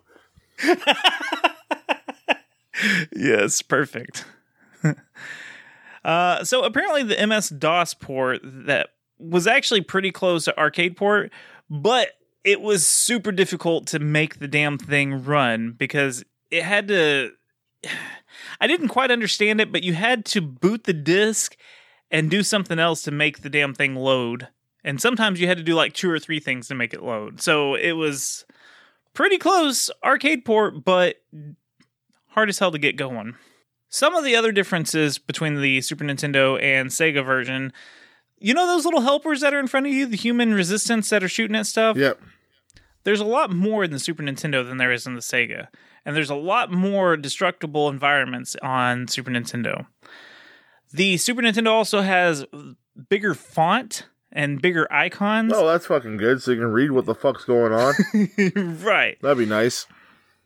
[3.16, 4.26] Yes, perfect.
[6.06, 11.32] Uh, so apparently the MS DOS port that was actually pretty close to arcade port,
[11.68, 12.10] but
[12.44, 17.32] it was super difficult to make the damn thing run because it had to.
[18.62, 21.58] I didn't quite understand it, but you had to boot the disk
[22.12, 24.48] and do something else to make the damn thing load.
[24.84, 27.42] And sometimes you had to do like two or three things to make it load.
[27.42, 28.46] So it was
[29.14, 31.16] pretty close arcade port, but
[32.28, 33.36] hard as hell to get going.
[33.96, 37.72] Some of the other differences between the Super Nintendo and Sega version,
[38.38, 41.24] you know those little helpers that are in front of you, the human resistance that
[41.24, 41.96] are shooting at stuff?
[41.96, 42.20] Yep.
[43.06, 45.70] There's a lot more in the Super Nintendo than there is in the Sega.
[46.06, 49.88] And there's a lot more destructible environments on Super Nintendo.
[50.92, 52.46] The Super Nintendo also has
[53.08, 55.54] bigger font and bigger icons.
[55.56, 56.42] Oh, that's fucking good.
[56.42, 57.94] So you can read what the fuck's going on.
[58.84, 59.18] right.
[59.22, 59.88] That'd be nice.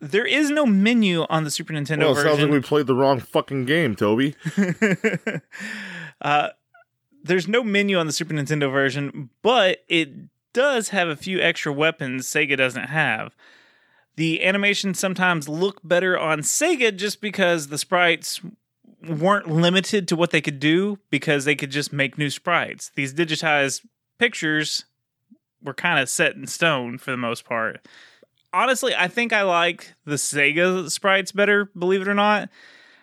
[0.02, 2.30] There is no menu on the Super Nintendo Well, it version.
[2.32, 4.36] sounds like we played the wrong fucking game, Toby.
[6.22, 6.50] Uh,
[7.24, 10.10] there's no menu on the Super Nintendo version, but it
[10.52, 13.36] does have a few extra weapons Sega doesn't have.
[14.18, 18.42] The animations sometimes look better on Sega just because the sprites
[19.08, 22.92] weren't limited to what they could do because they could just make new sprites.
[22.96, 23.86] These digitized
[24.18, 24.84] pictures
[25.64, 27.86] were kind of set in stone for the most part.
[28.54, 32.50] Honestly, I think I like the Sega sprites better, believe it or not.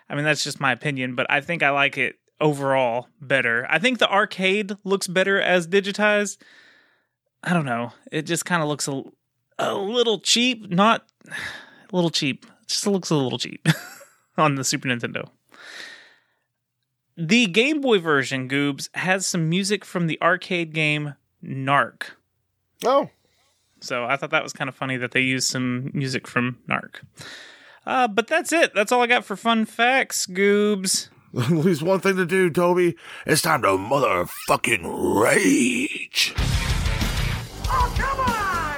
[0.09, 3.65] I mean, that's just my opinion, but I think I like it overall better.
[3.69, 6.37] I think the arcade looks better as digitized.
[7.43, 7.93] I don't know.
[8.11, 9.03] It just kind of looks a,
[9.59, 10.69] a little cheap.
[10.69, 11.35] Not a
[11.95, 12.45] little cheap.
[12.61, 13.67] It just looks a little cheap
[14.37, 15.29] on the Super Nintendo.
[17.15, 22.03] The Game Boy version, Goobs, has some music from the arcade game Narc.
[22.85, 23.09] Oh,
[23.79, 27.01] So I thought that was kind of funny that they used some music from Narc.
[27.85, 28.73] Uh, but that's it.
[28.73, 31.09] That's all I got for fun facts, Goobs.
[31.37, 32.95] at least one thing to do, Toby.
[33.25, 36.33] It's time to motherfucking rage.
[37.69, 38.77] Oh, come on!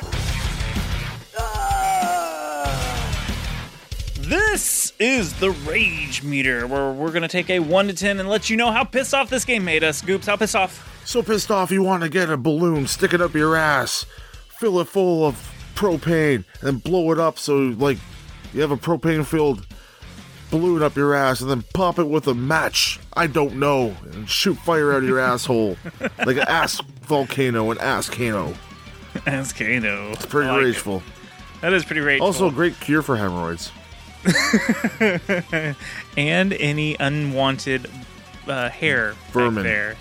[1.37, 2.39] Ah!
[4.19, 8.27] This is the Rage Meter, where we're going to take a 1 to 10 and
[8.27, 10.01] let you know how pissed off this game made us.
[10.01, 11.01] Goobs, how pissed off?
[11.05, 14.05] So pissed off you want to get a balloon, stick it up your ass,
[14.59, 15.35] fill it full of
[15.75, 17.97] propane, and blow it up so like
[18.53, 19.65] you have a propane filled
[20.51, 22.99] balloon up your ass and then pop it with a match.
[23.13, 23.95] I don't know.
[24.11, 25.77] And shoot fire out of your asshole.
[26.25, 28.53] Like an ass volcano, an ass cano.
[29.25, 30.15] That's Kano.
[30.15, 30.65] Pretty I like it.
[30.65, 31.03] rageful.
[31.61, 32.27] That is pretty rageful.
[32.27, 33.71] Also a great cure for hemorrhoids.
[36.17, 37.89] and any unwanted
[38.47, 39.63] uh, hair back Vermin.
[39.63, 39.95] there.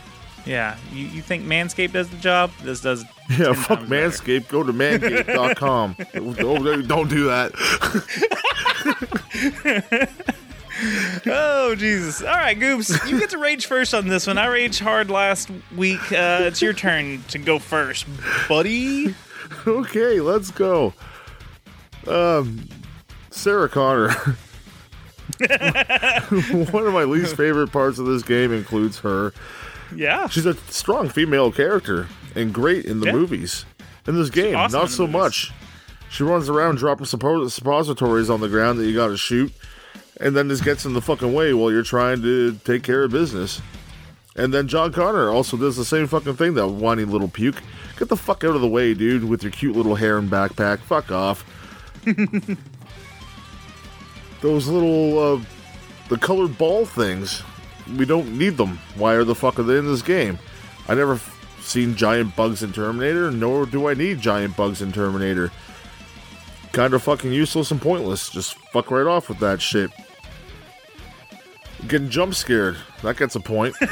[0.47, 2.51] Yeah, you, you think Manscaped does the job?
[2.63, 3.05] This does.
[3.31, 3.81] Yeah, fuck.
[3.81, 4.49] Manscaped.
[4.49, 5.97] Go to manscaped.com.
[6.15, 7.53] oh, don't do that.
[11.27, 12.23] Oh Jesus!
[12.23, 14.39] All right, Goobs, you get to rage first on this one.
[14.39, 16.01] I raged hard last week.
[16.13, 18.07] Uh, it's your turn to go first,
[18.49, 19.13] buddy.
[19.67, 20.95] Okay, let's go.
[22.07, 22.69] Um,
[23.31, 24.11] Sarah Connor.
[25.41, 29.33] One of my least favorite parts of this game includes her.
[29.95, 33.13] Yeah, She's a strong female character and great in the Yeah.
[33.13, 33.65] movies.
[34.07, 35.13] In this game, awesome not so movies.
[35.15, 35.53] much.
[36.11, 39.53] She runs around dropping suppo- suppositories on the ground that you gotta shoot,
[40.21, 43.11] and then just gets in the fucking way while you're trying to take care of
[43.11, 43.61] business.
[44.37, 47.63] And then John Connor also does the same fucking thing, that whiny little puke.
[47.99, 50.79] Get the fuck out of the way, dude, with your cute little hair and backpack.
[50.81, 51.45] Fuck off.
[54.41, 55.41] Those little, uh,
[56.09, 57.43] the colored ball things,
[57.97, 58.79] we don't need them.
[58.97, 60.39] Why are the fuck are they in this game?
[60.89, 64.93] I never f- seen giant bugs in Terminator, nor do I need giant bugs in
[64.93, 65.51] Terminator.
[66.73, 68.31] Kind of fucking useless and pointless.
[68.31, 69.91] Just fuck right off with that shit.
[71.87, 72.77] Getting jump scared.
[73.03, 73.75] That gets a point.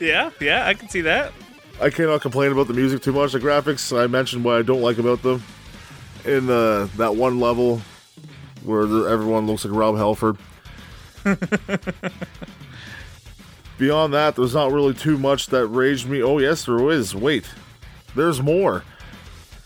[0.00, 1.32] Yeah, yeah, I can see that.
[1.80, 3.32] I cannot complain about the music too much.
[3.32, 5.42] The graphics, I mentioned what I don't like about them.
[6.24, 7.82] In uh, that one level
[8.64, 10.38] where everyone looks like Rob Halford.
[13.78, 16.22] Beyond that, there's not really too much that raged me.
[16.22, 17.14] Oh, yes, there is.
[17.14, 17.48] Wait,
[18.14, 18.84] there's more.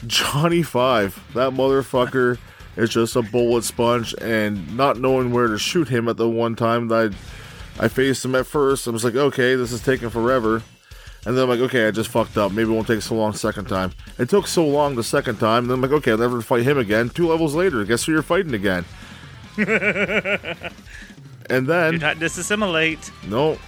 [0.07, 2.39] Johnny Five, that motherfucker
[2.77, 6.55] is just a bullet sponge, and not knowing where to shoot him at the one
[6.55, 7.15] time that
[7.79, 10.63] I, I faced him at first, I was like, okay, this is taking forever.
[11.27, 12.53] And then I'm like, okay, I just fucked up.
[12.53, 13.93] Maybe it won't take so long second time.
[14.19, 15.67] It took so long the second time.
[15.67, 17.09] Then I'm like, okay, I'll never fight him again.
[17.09, 18.85] Two levels later, guess who you're fighting again?
[21.51, 23.11] and then Do not disassimilate.
[23.29, 23.59] no,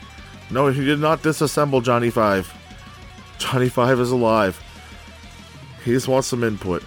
[0.50, 2.52] no, he did not disassemble Johnny Five.
[3.38, 4.60] Johnny Five is alive.
[5.84, 6.82] He just wants some input.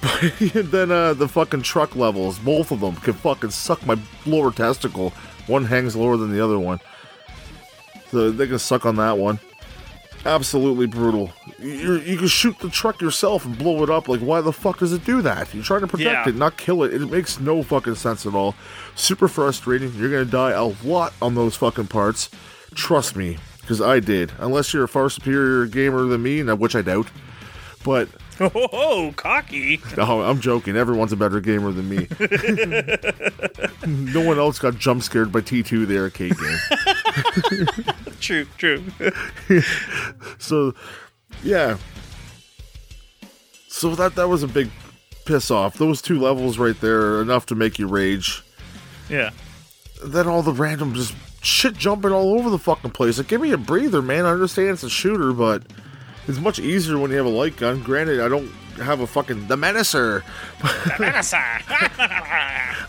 [0.00, 4.50] But then uh, the fucking truck levels, both of them can fucking suck my lower
[4.50, 5.10] testicle.
[5.46, 6.80] One hangs lower than the other one,
[8.10, 9.38] so they can suck on that one.
[10.26, 11.30] Absolutely brutal.
[11.58, 14.08] You you can shoot the truck yourself and blow it up.
[14.08, 15.52] Like, why the fuck does it do that?
[15.54, 16.28] You're trying to protect Yeah.
[16.32, 16.94] it, not kill it.
[16.94, 18.54] It makes no fucking sense at all.
[18.94, 19.92] Super frustrating.
[19.94, 22.30] You're gonna die a lot on those fucking parts.
[22.74, 24.32] Trust me, because I did.
[24.38, 27.08] Unless you're a far superior gamer than me, and which I doubt.
[27.84, 28.08] But
[28.40, 29.80] Oh, cocky.
[29.98, 30.74] oh, I'm joking.
[30.76, 32.08] Everyone's a better gamer than me.
[33.86, 37.86] no one else got jump scared by T2, the arcade game.
[38.24, 38.82] True, true.
[40.38, 40.74] So,
[41.42, 41.76] yeah.
[43.68, 44.70] So that that was a big
[45.26, 45.76] piss off.
[45.76, 48.42] Those two levels right there are enough to make you rage.
[49.08, 49.30] yeah.
[50.04, 53.16] Then all the random just shit jumping all over the fucking place.
[53.18, 54.26] Like, give me a breather, man.
[54.26, 55.62] I understand it's a shooter, but
[56.26, 57.82] it's much easier when you have a light gun.
[57.82, 58.50] Granted, I don't
[58.82, 60.22] have a fucking the menacer.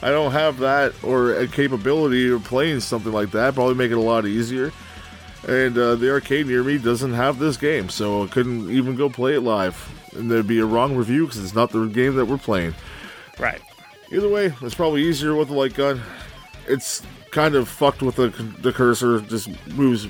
[0.01, 3.53] I don't have that or a capability of playing something like that.
[3.55, 4.71] Probably make it a lot easier.
[5.47, 9.09] And uh, the arcade near me doesn't have this game, so I couldn't even go
[9.09, 9.91] play it live.
[10.15, 12.73] And there'd be a wrong review because it's not the game that we're playing.
[13.39, 13.61] right.
[14.11, 16.01] Either way, it's probably easier with the light gun.
[16.67, 18.29] It's kind of fucked with the,
[18.61, 20.07] the cursor, just moves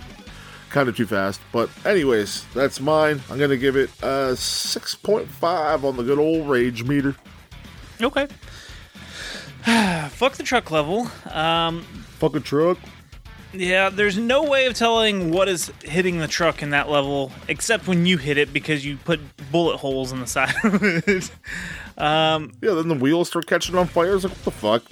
[0.69, 1.39] kind of too fast.
[1.51, 3.21] But, anyways, that's mine.
[3.29, 7.15] I'm going to give it a 6.5 on the good old rage meter.
[8.01, 8.27] Okay.
[10.09, 11.09] Fuck the truck level.
[11.31, 11.81] Um,
[12.19, 12.77] Fuck a truck.
[13.58, 17.88] Yeah, there's no way of telling what is hitting the truck in that level except
[17.88, 19.20] when you hit it because you put
[19.51, 21.32] bullet holes in the side of it.
[21.97, 24.16] Um, yeah, then the wheels start catching on fire.
[24.16, 24.84] It's like, what the fuck?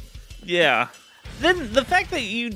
[0.43, 0.88] Yeah.
[1.39, 2.51] Then the fact that you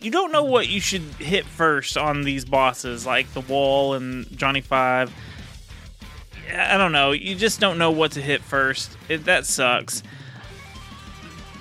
[0.00, 4.30] you don't know what you should hit first on these bosses, like the wall and
[4.36, 5.12] Johnny Five.
[6.52, 7.12] I don't know.
[7.12, 8.96] You just don't know what to hit first.
[9.08, 10.02] It, that sucks.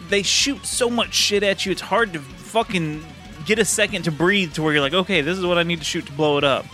[0.10, 1.72] They shoot so much shit at you.
[1.72, 3.06] It's hard to fucking
[3.46, 5.80] get a second to breathe to where you're like, okay, this is what I need
[5.80, 6.66] to shoot to blow it up.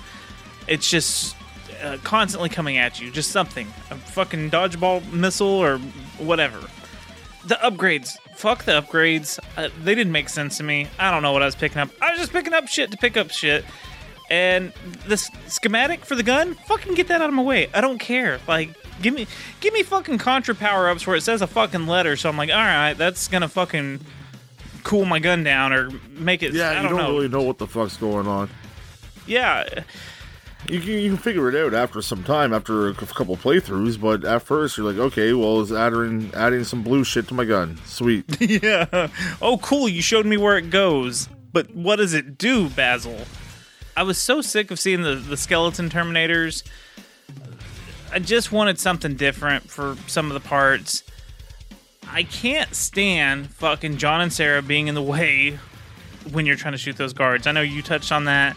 [0.67, 1.35] It's just
[1.83, 3.11] uh, constantly coming at you.
[3.11, 3.67] Just something.
[3.91, 5.77] A fucking dodgeball missile or
[6.17, 6.59] whatever
[7.45, 8.17] the upgrades.
[8.35, 9.39] Fuck the upgrades.
[9.55, 10.87] Uh, they didn't make sense to me.
[10.99, 11.89] I don't know what I was picking up.
[12.01, 13.63] I was just picking up shit to pick up shit.
[14.29, 14.73] And
[15.07, 17.69] the schematic for the gun, fucking get that out of my way.
[17.73, 18.39] I don't care.
[18.47, 19.27] Like, give me,
[19.59, 22.15] give me fucking contra power ups where it says a fucking letter.
[22.15, 23.99] So I'm like, all right, that's gonna fucking
[24.85, 26.53] cool my gun down or make it.
[26.53, 27.11] Yeah, I you don't, don't know.
[27.17, 28.49] really know what the fuck's going on.
[29.27, 29.65] Yeah,
[30.69, 33.99] You can, you can figure it out after some time, after a couple playthroughs.
[33.99, 37.43] But at first, you're like, okay, well, it's adding adding some blue shit to my
[37.43, 37.77] gun.
[37.85, 38.25] Sweet.
[38.63, 39.09] yeah.
[39.41, 39.89] Oh, cool.
[39.89, 41.27] You showed me where it goes.
[41.51, 43.17] But what does it do, Basil?
[43.97, 46.63] I was so sick of seeing the, the skeleton Terminators.
[48.11, 51.03] I just wanted something different for some of the parts.
[52.15, 55.59] I can't stand fucking John and Sarah being in the way
[56.31, 57.45] when you're trying to shoot those guards.
[57.45, 58.55] I know you touched on that.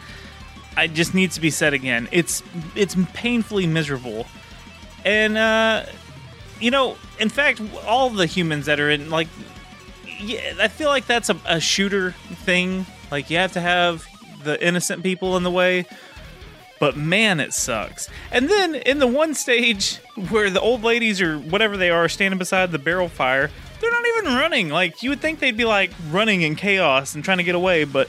[0.77, 2.07] I just needs to be said again.
[2.13, 2.41] It's
[2.77, 4.29] it's painfully miserable.
[5.05, 5.87] And uh
[6.61, 9.27] you know, in fact, all the humans that are in like
[10.21, 12.87] yeah, I feel like that's a, a shooter thing.
[13.11, 14.07] Like you have to have
[14.45, 15.85] the innocent people in the way.
[16.81, 18.09] But man, it sucks.
[18.31, 19.97] And then in the one stage
[20.31, 23.51] where the old ladies or whatever they are standing beside the barrel fire,
[23.81, 24.69] they're not even running.
[24.69, 27.85] Like you would think they'd be like running in chaos and trying to get away,
[27.85, 28.09] but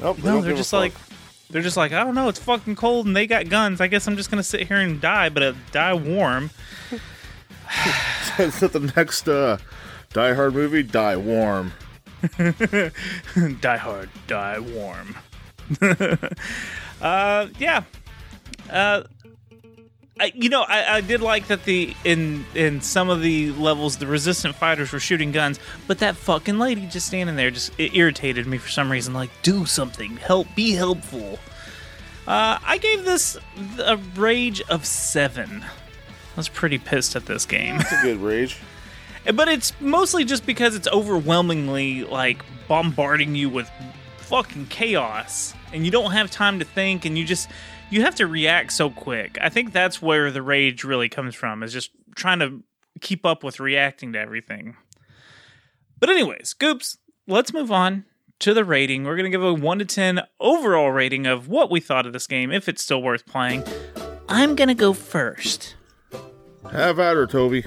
[0.00, 0.94] Nope, they no, they're just like
[1.50, 2.28] they're just like I don't know.
[2.28, 3.80] It's fucking cold and they got guns.
[3.80, 6.50] I guess I'm just gonna sit here and die, but uh, die warm.
[8.38, 9.58] Is that the next uh,
[10.12, 10.82] Die Hard movie?
[10.82, 11.72] Die Warm.
[13.60, 15.16] die hard, die warm.
[17.00, 17.82] Uh, yeah.
[18.70, 19.02] Uh,
[20.20, 23.96] I, you know, I, I did like that the in in some of the levels
[23.96, 27.94] the resistant fighters were shooting guns, but that fucking lady just standing there just it
[27.94, 29.14] irritated me for some reason.
[29.14, 31.38] Like, do something, help, be helpful.
[32.26, 33.38] Uh, I gave this
[33.78, 35.62] a rage of seven.
[35.62, 37.76] I was pretty pissed at this game.
[37.80, 38.58] It's a good rage.
[39.34, 43.70] But it's mostly just because it's overwhelmingly like bombarding you with
[44.16, 47.48] fucking chaos and you don't have time to think and you just
[47.90, 49.38] you have to react so quick.
[49.40, 52.62] I think that's where the rage really comes from is just trying to
[53.00, 54.76] keep up with reacting to everything.
[55.98, 56.96] But anyways, Goobs,
[57.26, 58.04] let's move on
[58.40, 59.04] to the rating.
[59.04, 62.12] We're going to give a 1 to 10 overall rating of what we thought of
[62.12, 63.64] this game if it's still worth playing.
[64.28, 65.74] I'm going to go first.
[66.70, 67.64] Have at her, Toby.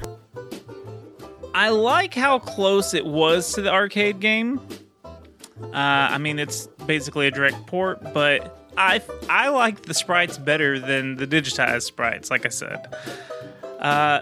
[1.53, 4.59] I like how close it was to the arcade game.
[5.61, 10.79] Uh, I mean, it's basically a direct port, but I I like the sprites better
[10.79, 12.31] than the digitized sprites.
[12.31, 12.95] Like I said,
[13.79, 14.21] uh,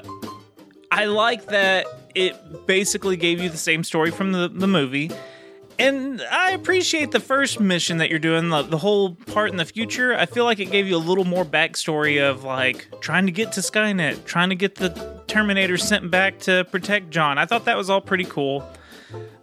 [0.92, 5.12] I like that it basically gave you the same story from the the movie.
[5.80, 9.66] And I appreciate the first mission that you're doing, the, the whole part in the
[9.66, 10.14] future.
[10.14, 13.54] I feel like it gave you a little more backstory of like trying to get
[13.54, 17.40] to Skynet, trying to get the Terminator sent back to protect John.
[17.40, 18.64] I thought that was all pretty cool.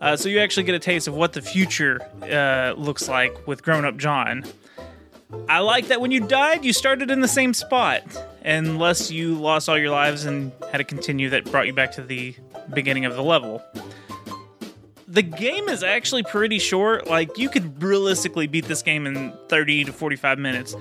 [0.00, 3.62] Uh, so you actually get a taste of what the future uh, looks like with
[3.62, 4.44] grown up John.
[5.48, 8.02] I like that when you died, you started in the same spot,
[8.44, 12.02] unless you lost all your lives and had to continue that brought you back to
[12.02, 12.34] the
[12.72, 13.62] beginning of the level.
[15.10, 17.06] The game is actually pretty short.
[17.08, 20.76] Like, you could realistically beat this game in 30 to 45 minutes.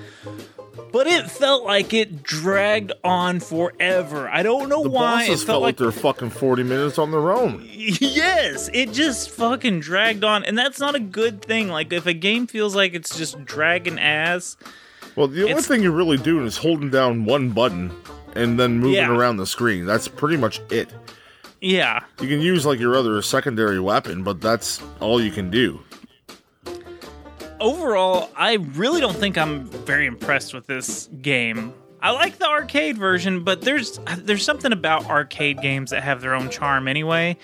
[0.91, 4.29] But it felt like it dragged on forever.
[4.29, 5.19] I don't know The why.
[5.27, 7.67] bosses it felt felt like they're fucking 40 minutes on their own.
[7.77, 11.69] Yes, it just fucking dragged on, and that's not a good thing.
[11.69, 14.55] Like if a game feels like it's just dragging ass,
[15.15, 17.91] Well, the only thing you're really doing is holding down one button
[18.35, 19.11] and then moving Yeah.
[19.15, 19.85] around the screen.
[19.85, 20.89] That's pretty much it.
[21.61, 22.03] Yeah.
[22.21, 25.79] You can use like your other secondary weapon, but that's all you can do.
[27.59, 31.73] Overall, I really don't think I'm very impressed with this game.
[32.03, 36.35] I like the arcade version, but there's there's something about arcade games that have their
[36.35, 37.35] own charm anyway,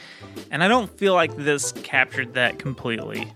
[0.51, 3.34] and I don't feel like this captured that completely.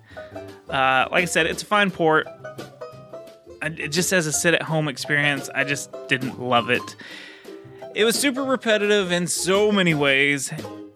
[0.70, 2.28] Uh, like I said, it's a fine port.
[3.64, 6.96] I- It just as a sit-at-home experience, I just didn't love it.
[7.98, 10.54] It was super repetitive in so many ways,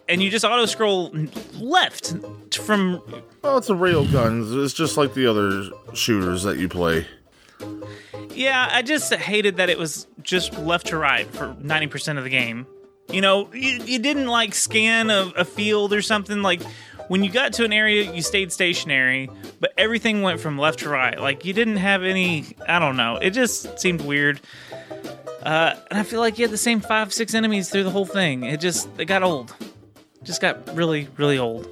[0.07, 1.11] and you just auto scroll
[1.55, 2.13] left
[2.53, 3.01] from
[3.41, 4.53] Well, it's a rail guns.
[4.53, 5.63] It's just like the other
[5.95, 7.07] shooters that you play.
[8.35, 12.29] Yeah, I just hated that it was just left to right for 90% of the
[12.29, 12.67] game.
[13.09, 16.43] You know, you, you didn't like scan a, a field or something.
[16.43, 16.61] Like,
[17.07, 19.27] when you got to an area, you stayed stationary,
[19.59, 21.19] but everything went from left to right.
[21.19, 23.15] Like, you didn't have any, I don't know.
[23.15, 24.39] It just seemed weird.
[25.43, 28.05] Uh, and I feel like you had the same five, six enemies through the whole
[28.05, 28.43] thing.
[28.43, 29.53] It just, it got old.
[30.23, 31.67] Just got really, really old.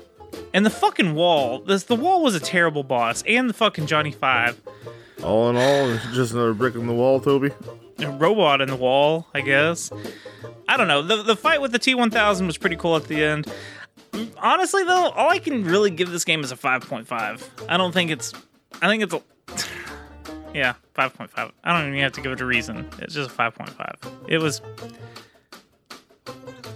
[0.54, 4.12] And the fucking wall, this, the wall was a terrible boss, and the fucking Johnny
[4.12, 4.60] Five.
[5.24, 7.52] All in all, it's just another brick in the wall, Toby.
[8.00, 9.92] a robot in the wall, I guess.
[10.68, 11.02] I don't know.
[11.02, 13.52] The the fight with the T1000 was pretty cool at the end.
[14.38, 17.68] Honestly though, all I can really give this game is a 5.5.
[17.68, 18.34] I don't think it's
[18.82, 19.22] I think it's a
[20.54, 21.52] Yeah, 5.5.
[21.64, 22.90] I don't even have to give it a reason.
[23.00, 24.28] It's just a 5.5.
[24.28, 24.62] It was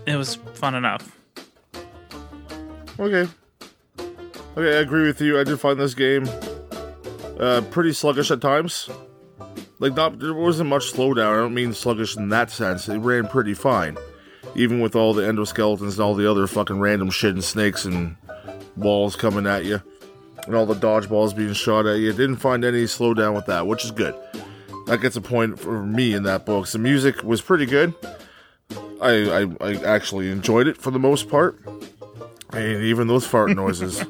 [0.05, 1.17] it was fun enough.
[2.99, 3.28] Okay.
[4.55, 5.39] Okay, I agree with you.
[5.39, 6.30] I did find this game
[7.39, 8.89] uh, pretty sluggish at times.
[9.80, 11.34] Like, not there wasn't much slowdown.
[11.34, 12.88] I don't mean sluggish in that sense.
[12.88, 13.98] It ran pretty fine,
[14.56, 18.15] even with all the endoskeletons and all the other fucking random shit and snakes and
[18.76, 19.81] walls coming at you,
[20.45, 22.11] and all the dodgeballs being shot at you.
[22.11, 24.15] Didn't find any slowdown with that, which is good.
[24.86, 26.68] That gets a point for me in that book.
[26.68, 27.94] The music was pretty good.
[29.02, 31.60] I, I, I actually enjoyed it for the most part.
[32.52, 34.03] And even those fart noises.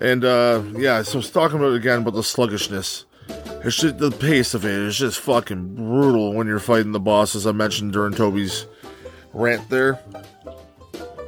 [0.00, 3.04] and uh yeah, so I was talking about it again about the sluggishness.
[3.64, 7.34] It's just the pace of it is just fucking brutal when you're fighting the boss,
[7.34, 8.66] as I mentioned during Toby's
[9.32, 9.98] rant there.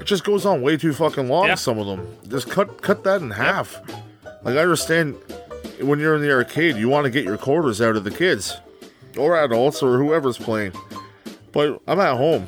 [0.01, 1.55] It just goes on way too fucking long, Yeah.
[1.57, 2.07] some of them.
[2.29, 3.81] Just cut cut that in half.
[4.43, 5.17] Like I understand
[5.81, 8.57] when you're in the arcade, you want to get your quarters out of the kids.
[9.19, 10.73] Or adults or whoever's playing.
[11.53, 12.47] But I'm at home.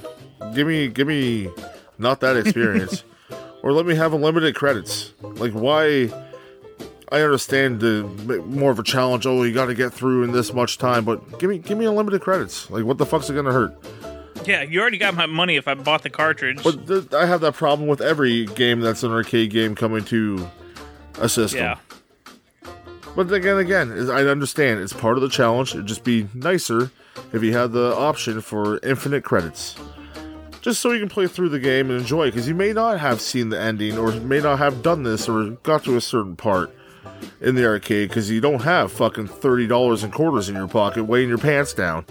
[0.55, 1.51] Give me give me
[1.99, 3.05] not that experience.
[3.63, 5.13] or let me have unlimited credits.
[5.23, 6.11] Like why
[7.11, 8.05] I understand the
[8.47, 9.27] more of a challenge.
[9.27, 11.85] Oh, you got to get through in this much time, but give me give me
[11.85, 12.71] unlimited credits.
[12.71, 13.75] Like what the fuck's it gonna hurt?
[14.45, 16.63] Yeah, you already got my money if I bought the cartridge.
[16.63, 20.49] But th- I have that problem with every game that's an arcade game coming to
[21.19, 21.61] a system.
[21.61, 21.79] yeah.
[23.15, 25.75] But again, again, I understand it's part of the challenge.
[25.75, 26.91] It'd just be nicer
[27.33, 29.77] if you had the option for infinite credits.
[30.63, 33.21] Just so you can play through the game and enjoy because you may not have
[33.21, 36.75] seen the ending or may not have done this or got to a certain part
[37.41, 41.29] in the arcade because you don't have fucking $30 and quarters in your pocket weighing
[41.29, 42.07] your pants down.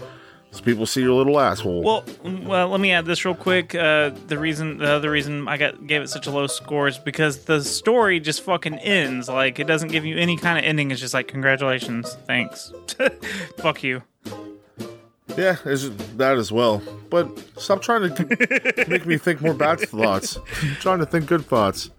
[0.52, 1.82] So people see your little asshole.
[1.82, 3.74] Well, well, let me add this real quick.
[3.74, 6.98] Uh, the reason, the other reason I got gave it such a low score is
[6.98, 9.30] because the story just fucking ends.
[9.30, 10.90] Like it doesn't give you any kind of ending.
[10.90, 12.70] It's just like congratulations, thanks,
[13.58, 14.02] fuck you.
[15.38, 16.82] Yeah, it's just that as well.
[17.08, 20.36] But stop trying to make me think more bad thoughts.
[20.36, 21.90] I'm trying to think good thoughts.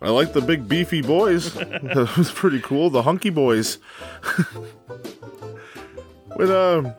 [0.00, 1.54] I like the big beefy boys.
[1.54, 2.90] that was pretty cool.
[2.90, 3.78] The hunky boys.
[6.36, 6.92] But um,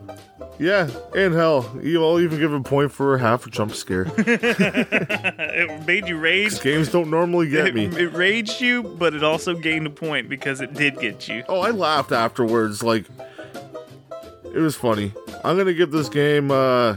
[0.58, 4.06] yeah, and hell, you all even give a point for half a jump scare.
[4.18, 6.60] It made you rage.
[6.60, 7.86] Games don't normally get It, me.
[7.86, 11.42] it raged you, but it also gained a point because it did get you.
[11.48, 12.82] Oh, I laughed afterwards.
[12.82, 13.06] Like,
[14.44, 15.12] it was funny.
[15.44, 16.50] I'm gonna give this game.
[16.50, 16.96] uh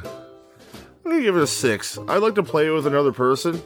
[1.06, 1.98] I'm gonna give it a six.
[2.08, 3.62] I'd like to play it with another person.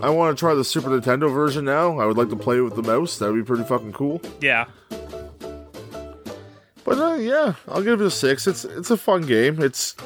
[0.00, 1.98] I want to try the Super Nintendo version now.
[1.98, 3.18] I would like to play it with the mouse.
[3.18, 4.20] That would be pretty fucking cool.
[4.40, 4.64] Yeah.
[6.86, 8.46] But uh, yeah, I'll give it a six.
[8.46, 9.60] It's it's a fun game.
[9.60, 9.96] It's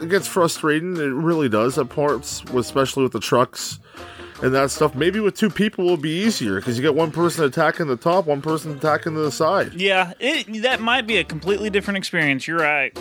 [0.00, 0.96] it gets frustrating.
[0.96, 3.78] It really does at parts, especially with the trucks
[4.42, 4.94] and that stuff.
[4.94, 8.26] Maybe with two people will be easier because you get one person attacking the top,
[8.26, 9.72] one person attacking the side.
[9.74, 12.46] Yeah, it, that might be a completely different experience.
[12.46, 12.96] You're right.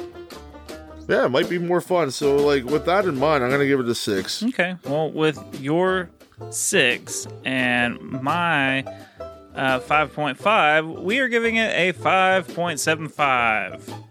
[1.08, 2.12] Yeah, it might be more fun.
[2.12, 4.44] So, like, with that in mind, I'm gonna give it a six.
[4.44, 4.76] Okay.
[4.86, 6.10] Well, with your
[6.50, 8.86] six and my
[9.58, 14.04] uh, 5.5, we are giving it a 5.75.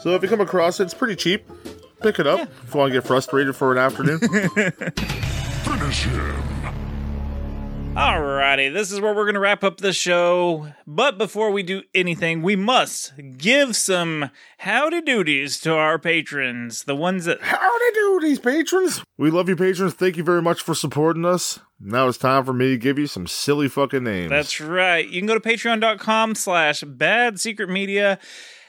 [0.00, 1.50] So, if you come across it, it's pretty cheap.
[2.00, 4.18] Pick it up if you want to get frustrated for an afternoon.
[4.20, 6.42] Finish him.
[7.96, 10.68] Alrighty, this is where we're going to wrap up the show.
[10.86, 14.28] But before we do anything, we must give some
[14.58, 16.84] howdy doodies to our patrons.
[16.84, 17.40] The ones that.
[17.40, 19.02] Howdy do, these patrons.
[19.16, 19.94] We love you, patrons.
[19.94, 21.58] Thank you very much for supporting us.
[21.78, 24.30] Now it's time for me to give you some silly fucking names.
[24.30, 25.06] That's right.
[25.06, 28.18] You can go to patreon.com slash bad secret media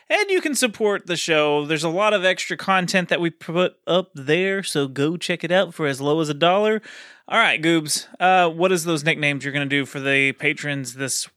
[0.09, 1.65] and you can support the show.
[1.65, 5.51] There's a lot of extra content that we put up there, so go check it
[5.51, 6.81] out for as low as a dollar.
[7.29, 10.95] All right, Goobs, uh, what is those nicknames you're going to do for the patrons
[10.95, 11.27] this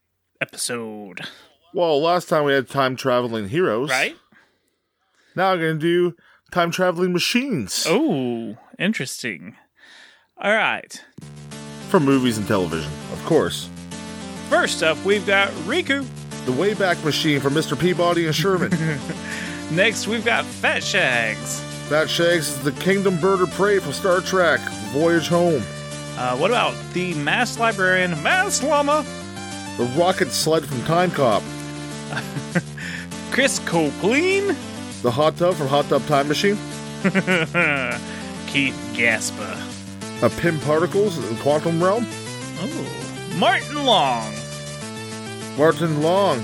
[0.41, 1.21] episode?
[1.75, 3.91] well, last time we had time traveling heroes.
[3.91, 4.17] Right?
[5.37, 6.17] Now I'm gonna do
[6.51, 9.57] time traveling machines Oh, interesting.
[10.37, 11.05] All right.
[11.91, 13.69] From movies and television, of course.
[14.49, 16.07] First up, we've got Riku.
[16.47, 17.77] The Wayback Machine from Mr.
[17.79, 18.71] Peabody and Sherman.
[19.73, 21.61] Next, we've got Fat Shags.
[21.89, 24.61] Fat Shags is the Klingon Bird of Prey from Star Trek
[24.93, 25.65] Voyage Home.
[26.17, 29.05] Uh, what about the Mass Librarian, Mass Llama?
[29.77, 31.43] The Rocket Sled from Time Cop.
[33.33, 34.57] Chris Copleen?
[35.03, 36.57] The Hot Tub from Hot Tub Time Machine.
[38.47, 39.70] Keith Gasper.
[40.23, 42.07] Uh, A Pym Particles in the Quantum Realm.
[42.63, 44.33] Oh, Martin Long.
[45.57, 46.43] Martin Long.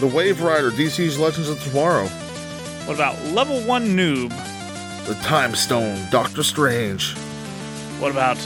[0.00, 2.06] The Wave Rider, DC's Legends of Tomorrow.
[2.86, 4.30] What about Level 1 Noob?
[5.06, 7.14] The Time Stone, Doctor Strange.
[8.00, 8.36] What about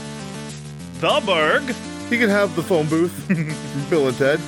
[1.00, 1.62] The Berg?
[2.10, 3.12] He can have the phone booth
[3.90, 4.40] Bill and Ted.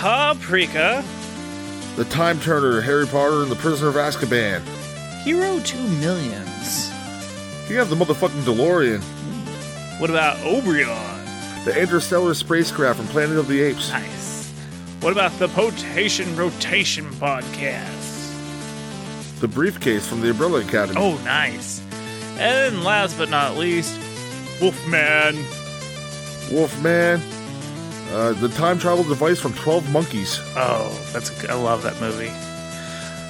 [0.00, 1.04] Paprika?
[1.96, 4.60] The Time Turner, Harry Potter, and the Prisoner of Azkaban.
[5.22, 6.90] Hero 2 Millions.
[7.70, 9.00] Can have the motherfucking DeLorean.
[10.00, 11.64] What about Obrion?
[11.64, 13.92] The Interstellar Spacecraft from Planet of the Apes.
[13.92, 14.50] Nice.
[15.02, 18.34] What about the Potation Rotation Podcast?
[19.38, 21.00] The Briefcase from the Umbrella Academy.
[21.00, 21.80] Oh, nice.
[22.38, 24.00] And last but not least,
[24.60, 25.36] Wolfman.
[26.50, 27.22] Wolfman.
[28.10, 30.40] Uh, the Time Travel Device from 12 Monkeys.
[30.56, 32.32] Oh, that's I love that movie.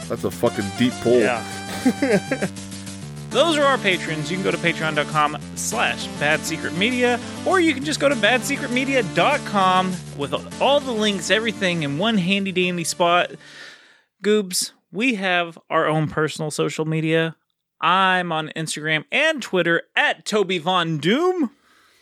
[0.09, 1.21] That's a fucking deep pull.
[1.21, 1.45] Yeah.
[3.31, 4.29] Those are our patrons.
[4.29, 8.17] You can go to patreon.com slash bad secret media, or you can just go to
[8.17, 13.31] badsecretmedia.com with all the links, everything in one handy dandy spot.
[14.23, 17.37] Goobs, we have our own personal social media.
[17.81, 21.51] I'm on Instagram and Twitter at Toby Von Doom.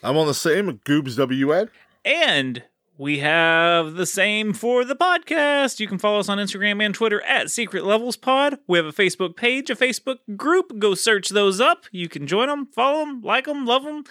[0.02, 1.68] I'm on the same at Goobs WN.
[2.05, 2.62] And
[2.99, 5.79] we have the same for the podcast.
[5.79, 8.59] You can follow us on Instagram and Twitter at Secret Levels Pod.
[8.66, 10.81] We have a Facebook page, a Facebook group.
[10.81, 11.85] Go search those up.
[11.93, 14.03] You can join them, follow them, like them, love them.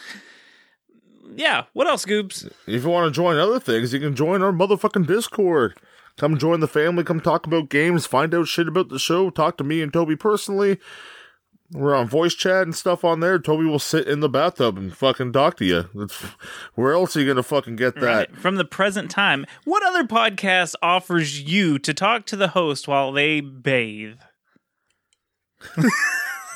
[1.35, 2.49] Yeah, what else, Goobs?
[2.65, 5.77] If you want to join other things, you can join our motherfucking Discord.
[6.15, 9.57] Come join the family, come talk about games, find out shit about the show, talk
[9.57, 10.79] to me and Toby personally.
[11.73, 13.39] We're on voice chat and stuff on there.
[13.39, 15.89] Toby will sit in the bathtub and fucking talk to you.
[15.93, 16.15] That's,
[16.75, 18.01] where else are you gonna fucking get that?
[18.03, 18.37] Right.
[18.37, 23.11] From the present time, what other podcast offers you to talk to the host while
[23.11, 24.19] they bathe?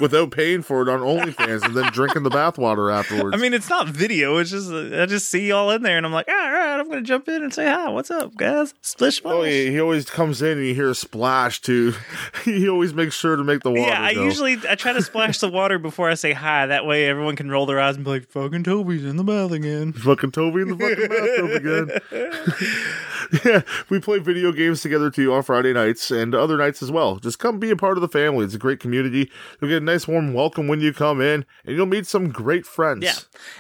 [0.02, 3.36] Without paying for it on OnlyFans and then drinking the bathwater afterwards.
[3.36, 4.38] I mean, it's not video.
[4.38, 7.02] It's just I just see y'all in there, and I'm like, all right, I'm gonna
[7.02, 7.90] jump in and say hi.
[7.90, 8.74] What's up, guys?
[8.82, 9.34] Splish splash.
[9.34, 11.94] Oh, he, he always comes in and you hear a splash too.
[12.44, 13.82] he always makes sure to make the water.
[13.82, 14.24] Yeah, I go.
[14.24, 16.66] usually I try to splash the water before I say hi.
[16.66, 19.52] That way, everyone can roll their eyes and be like, "Fucking Toby's in the bath
[19.52, 23.02] again." fucking Toby in the fucking bathtub again.
[23.46, 27.18] Yeah, we play video games together too on Friday nights and other nights as well.
[27.18, 28.46] Just come be a part of the family.
[28.46, 29.32] It's a great community.
[29.60, 32.66] You'll get a nice warm welcome when you come in, and you'll meet some great
[32.66, 33.04] friends.
[33.04, 33.14] Yeah.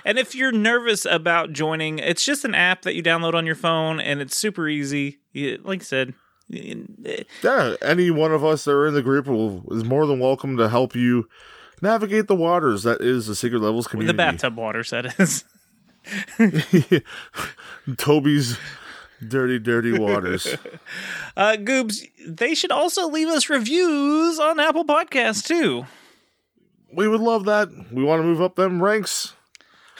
[0.05, 3.55] And if you're nervous about joining, it's just an app that you download on your
[3.55, 5.19] phone and it's super easy.
[5.33, 6.13] Like I said,
[6.53, 10.19] eh, Yeah, any one of us that are in the group will is more than
[10.19, 11.27] welcome to help you
[11.81, 14.11] navigate the waters that is the Secret Levels community.
[14.11, 15.43] the bathtub water that is.
[17.97, 18.57] Toby's
[19.27, 20.55] dirty, dirty waters.
[21.37, 25.85] Uh, Goobs, they should also leave us reviews on Apple Podcasts too.
[26.93, 27.69] we would love that.
[27.89, 29.33] We want to move up them ranks.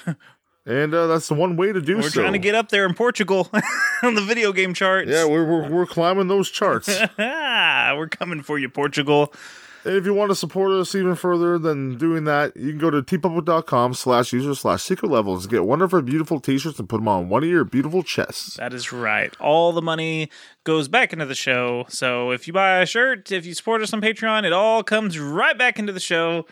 [0.64, 2.06] And uh, that's the one way to do so.
[2.06, 3.50] We're trying to get up there in Portugal
[4.04, 5.10] on the video game charts.
[5.10, 6.88] yeah, we're, we're, we're climbing those charts.
[7.18, 9.34] we're coming for you, Portugal.
[9.84, 12.90] And if you want to support us even further than doing that, you can go
[12.92, 16.88] to teepublic.com slash user slash secret levels and get one of our beautiful t-shirts and
[16.88, 18.58] put them on one of your beautiful chests.
[18.58, 19.34] That is right.
[19.40, 20.30] All the money
[20.64, 21.86] goes back into the show.
[21.90, 25.18] So if you buy a shirt, if you support us on Patreon, it all comes
[25.18, 26.46] right back into the show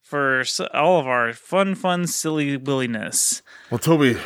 [0.00, 3.42] for all of our fun, fun, silly williness.
[3.70, 4.16] Well, Toby,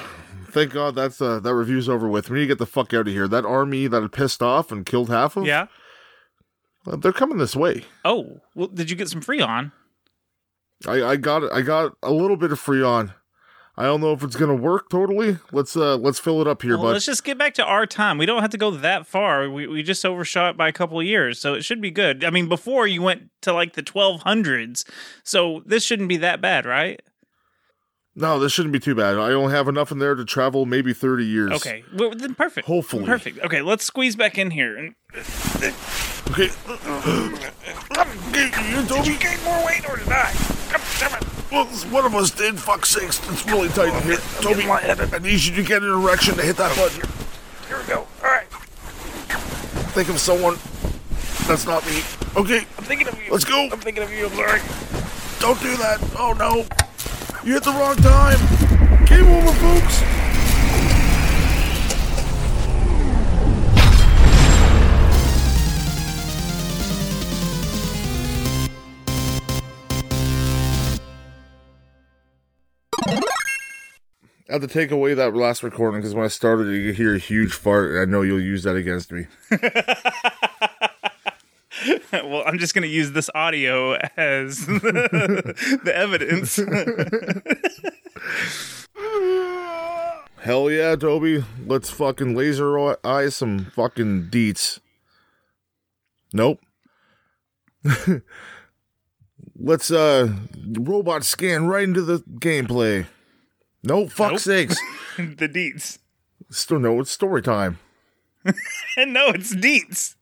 [0.50, 2.30] thank God that's uh, that review's over with.
[2.30, 3.26] We need to get the fuck out of here.
[3.26, 5.66] That army that had pissed off and killed half of, Yeah.
[6.86, 7.84] Uh, they're coming this way.
[8.04, 9.72] Oh, well, did you get some Freon?
[10.86, 13.14] I, I got I got a little bit of Freon.
[13.76, 15.38] I don't know if it's gonna work totally.
[15.52, 16.92] Let's uh let's fill it up here, Well, bud.
[16.94, 18.18] let's just get back to our time.
[18.18, 19.48] We don't have to go that far.
[19.48, 22.24] We, we just overshot by a couple of years, so it should be good.
[22.24, 24.84] I mean, before you went to like the 1200s,
[25.24, 27.00] so this shouldn't be that bad, right?
[28.14, 29.16] No, this shouldn't be too bad.
[29.16, 31.50] I only have enough in there to travel maybe thirty years.
[31.52, 32.66] Okay, well, then perfect.
[32.66, 33.06] Hopefully.
[33.06, 33.38] perfect.
[33.40, 34.76] Okay, let's squeeze back in here.
[34.76, 34.94] And
[36.30, 36.50] Okay.
[38.32, 40.32] You Did you gain more weight or did I?
[40.70, 41.24] God damn it.
[41.50, 42.58] Well, one of us did.
[42.58, 44.16] Fuck sakes, it's really tight in here.
[44.40, 47.02] Toby, I need you to get an erection to hit that button.
[47.68, 48.06] Here we go.
[48.22, 48.46] All right.
[49.92, 50.56] Think of someone.
[51.46, 52.02] That's not me.
[52.36, 53.30] Okay, I'm thinking of you.
[53.30, 53.68] let's go.
[53.70, 54.26] I'm thinking of you.
[54.26, 54.60] I'm sorry.
[55.40, 56.00] Don't do that.
[56.18, 56.64] Oh no.
[57.44, 58.38] You hit the wrong time.
[59.04, 60.02] Game over, folks.
[74.48, 77.16] I have to take away that last recording because when I started, you could hear
[77.16, 79.26] a huge fart, and I know you'll use that against me.
[82.12, 86.56] well, I'm just going to use this audio as the evidence.
[90.42, 91.44] Hell yeah, Toby.
[91.66, 94.80] Let's fucking laser eye some fucking deets.
[96.32, 96.60] Nope.
[99.58, 100.32] Let's uh
[100.78, 103.06] robot scan right into the gameplay.
[103.84, 104.40] No fuck Nope.
[104.40, 104.76] sakes.
[105.16, 105.98] the deets.
[106.50, 107.78] Still no, it's story time.
[108.96, 110.16] And no, it's deets.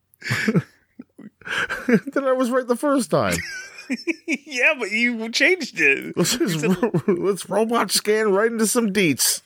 [1.89, 3.37] then I was right the first time.
[4.27, 6.17] yeah, but you changed it.
[6.17, 6.65] Let's just
[7.09, 9.43] let's robot scan right into some deets.